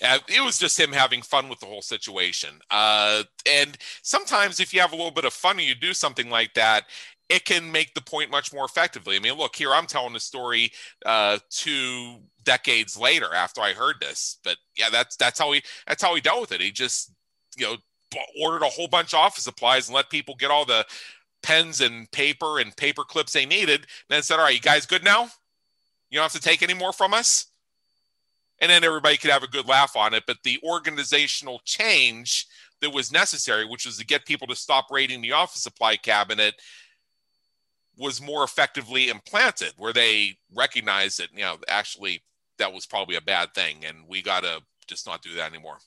[0.04, 2.60] Uh, it was just him having fun with the whole situation.
[2.72, 6.30] Uh, and sometimes, if you have a little bit of fun and you do something
[6.30, 6.86] like that,
[7.30, 9.16] it can make the point much more effectively.
[9.16, 10.72] I mean, look here, I'm telling the story
[11.06, 16.02] uh, two decades later after I heard this, but yeah, that's that's how he that's
[16.02, 16.62] how he dealt with it.
[16.62, 17.12] He just
[17.58, 17.76] you know
[18.42, 20.86] ordered a whole bunch of office supplies and let people get all the
[21.44, 23.82] pens and paper and paper clips they needed.
[23.82, 25.30] And then said, "All right, you guys good now?
[26.10, 27.46] You don't have to take any more from us."
[28.62, 30.24] And then everybody could have a good laugh on it.
[30.28, 32.46] But the organizational change
[32.82, 36.56] that was necessary, which was to get people to stop raiding the office supply cabinet,
[37.98, 42.22] was more effectively implanted, where they recognized that you know actually
[42.58, 45.78] that was probably a bad thing, and we got to just not do that anymore.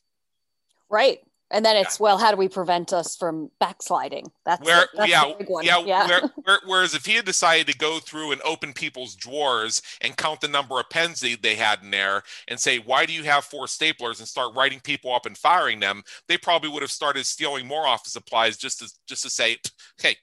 [0.88, 1.20] Right.
[1.52, 4.32] And then it's well, how do we prevent us from backsliding?
[4.46, 5.32] That's, where, that's yeah,
[5.62, 6.06] yeah, yeah.
[6.08, 10.16] Where, where, whereas if he had decided to go through and open people's drawers and
[10.16, 13.22] count the number of pens they, they had in there and say, "Why do you
[13.24, 16.90] have four staplers?" and start writing people up and firing them, they probably would have
[16.90, 19.58] started stealing more office supplies just to just to say,
[20.00, 20.16] "Hey,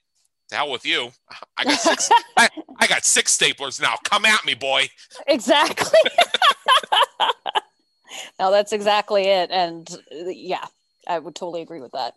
[0.50, 1.12] to hell with you.
[1.58, 2.10] I got six.
[2.38, 2.50] I,
[2.80, 3.96] I, got six staplers now.
[4.04, 4.90] Come at me, boy.
[5.28, 6.00] Exactly.
[8.40, 9.52] no, that's exactly it.
[9.52, 10.66] And uh, yeah,
[11.10, 12.14] I would totally agree with that.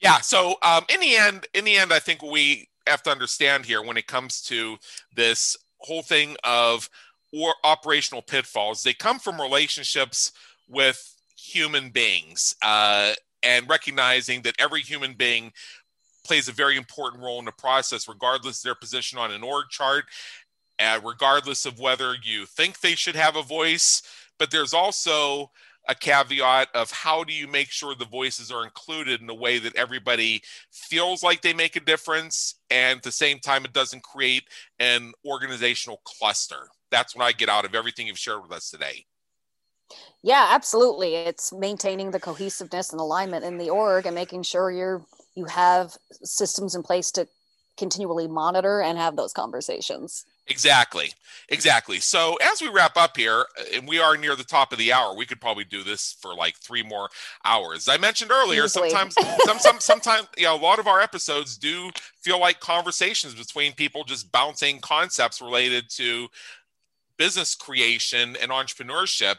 [0.00, 0.20] Yeah.
[0.20, 3.82] So um, in the end, in the end, I think we have to understand here
[3.82, 4.76] when it comes to
[5.14, 6.88] this whole thing of
[7.32, 10.32] or operational pitfalls, they come from relationships
[10.68, 13.12] with human beings uh,
[13.42, 15.52] and recognizing that every human being
[16.24, 20.04] plays a very important role in the process, regardless their position on an org chart,
[20.78, 24.02] uh, regardless of whether you think they should have a voice.
[24.38, 25.50] But there's also
[25.88, 29.58] a caveat of how do you make sure the voices are included in a way
[29.58, 34.02] that everybody feels like they make a difference and at the same time it doesn't
[34.02, 34.44] create
[34.78, 36.68] an organizational cluster.
[36.90, 39.06] That's what i get out of everything you've shared with us today.
[40.22, 41.14] Yeah absolutely.
[41.14, 45.02] It's maintaining the cohesiveness and alignment in the org and making sure you're
[45.34, 47.26] you have systems in place to
[47.78, 51.12] continually monitor and have those conversations Exactly.
[51.50, 51.98] Exactly.
[51.98, 54.92] So as we wrap up here, uh, and we are near the top of the
[54.92, 57.08] hour, we could probably do this for like three more
[57.44, 57.88] hours.
[57.88, 58.90] I mentioned earlier, Easily.
[58.90, 61.90] sometimes some some sometimes you know, a lot of our episodes do
[62.20, 66.28] feel like conversations between people just bouncing concepts related to
[67.16, 69.36] business creation and entrepreneurship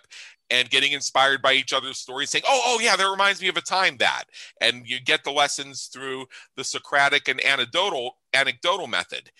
[0.52, 3.56] and getting inspired by each other's stories saying oh oh yeah that reminds me of
[3.58, 4.24] a time that
[4.60, 9.32] and you get the lessons through the socratic and anecdotal anecdotal method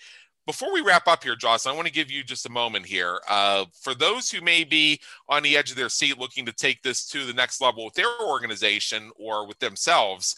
[0.50, 3.20] before we wrap up here, Jocelyn, I want to give you just a moment here.
[3.28, 6.82] Uh, for those who may be on the edge of their seat looking to take
[6.82, 10.34] this to the next level with their organization or with themselves,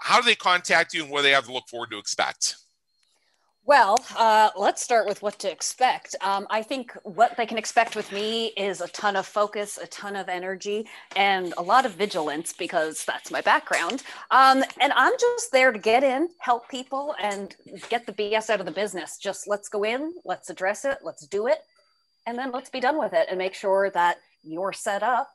[0.00, 2.56] how do they contact you and what do they have to look forward to expect?
[3.70, 6.16] Well, uh, let's start with what to expect.
[6.22, 9.86] Um, I think what they can expect with me is a ton of focus, a
[9.86, 14.02] ton of energy, and a lot of vigilance because that's my background.
[14.32, 17.54] Um, and I'm just there to get in, help people, and
[17.88, 19.18] get the BS out of the business.
[19.18, 21.58] Just let's go in, let's address it, let's do it,
[22.26, 25.30] and then let's be done with it and make sure that you're set up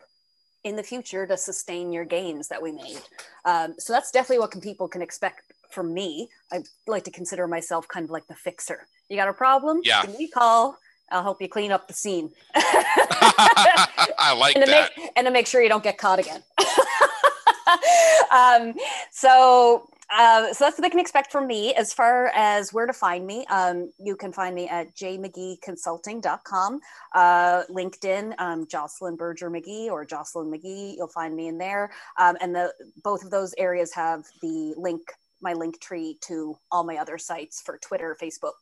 [0.66, 3.00] in the future to sustain your gains that we made.
[3.46, 6.30] Um, so that's definitely what can, people can expect from me.
[6.52, 8.88] I like to consider myself kind of like the fixer.
[9.10, 9.82] You got a problem?
[9.84, 10.04] Yeah.
[10.06, 10.78] Give me a call.
[11.12, 12.32] I'll help you clean up the scene.
[12.56, 14.92] I like and that.
[14.98, 16.42] Make, and to make sure you don't get caught again.
[18.32, 18.74] um,
[19.12, 21.74] so uh, so that's what they can expect from me.
[21.74, 26.80] As far as where to find me, um, you can find me at jmcgeeconsulting.com,
[27.14, 30.96] uh, LinkedIn, um, Jocelyn Berger McGee or Jocelyn McGee.
[30.96, 31.92] You'll find me in there.
[32.20, 32.74] Um, and the
[33.04, 35.02] both of those areas have the link,
[35.42, 38.54] my link tree to all my other sites for Twitter, Facebook,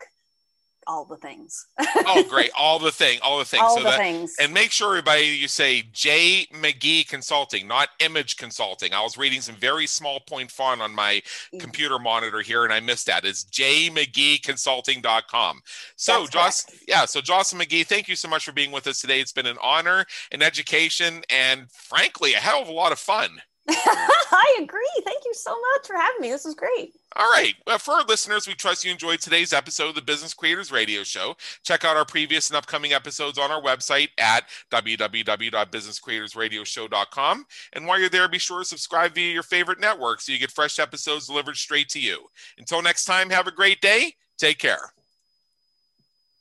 [0.87, 1.67] all the things.
[1.79, 2.51] oh, great!
[2.57, 3.61] All the thing, all the things.
[3.63, 4.35] All so the that, things.
[4.39, 8.93] And make sure everybody you say J McGee Consulting, not Image Consulting.
[8.93, 11.21] I was reading some very small point font on my
[11.59, 13.25] computer monitor here, and I missed that.
[13.25, 15.61] It's J McGee jmcgeeconsulting.com.
[15.95, 17.05] So, Joss, yeah.
[17.05, 19.19] So, Jocelyn McGee, thank you so much for being with us today.
[19.19, 23.41] It's been an honor, an education, and frankly, a hell of a lot of fun.
[23.69, 24.89] I agree.
[25.05, 26.31] Thank you so much for having me.
[26.31, 26.91] This is great.
[27.15, 27.55] All right.
[27.65, 31.03] Well, for our listeners, we trust you enjoyed today's episode of the Business Creators Radio
[31.03, 31.37] Show.
[31.63, 37.45] Check out our previous and upcoming episodes on our website at www.businesscreatorsradioshow.com.
[37.73, 40.51] And while you're there, be sure to subscribe via your favorite network so you get
[40.51, 42.27] fresh episodes delivered straight to you.
[42.57, 44.15] Until next time, have a great day.
[44.37, 44.91] Take care.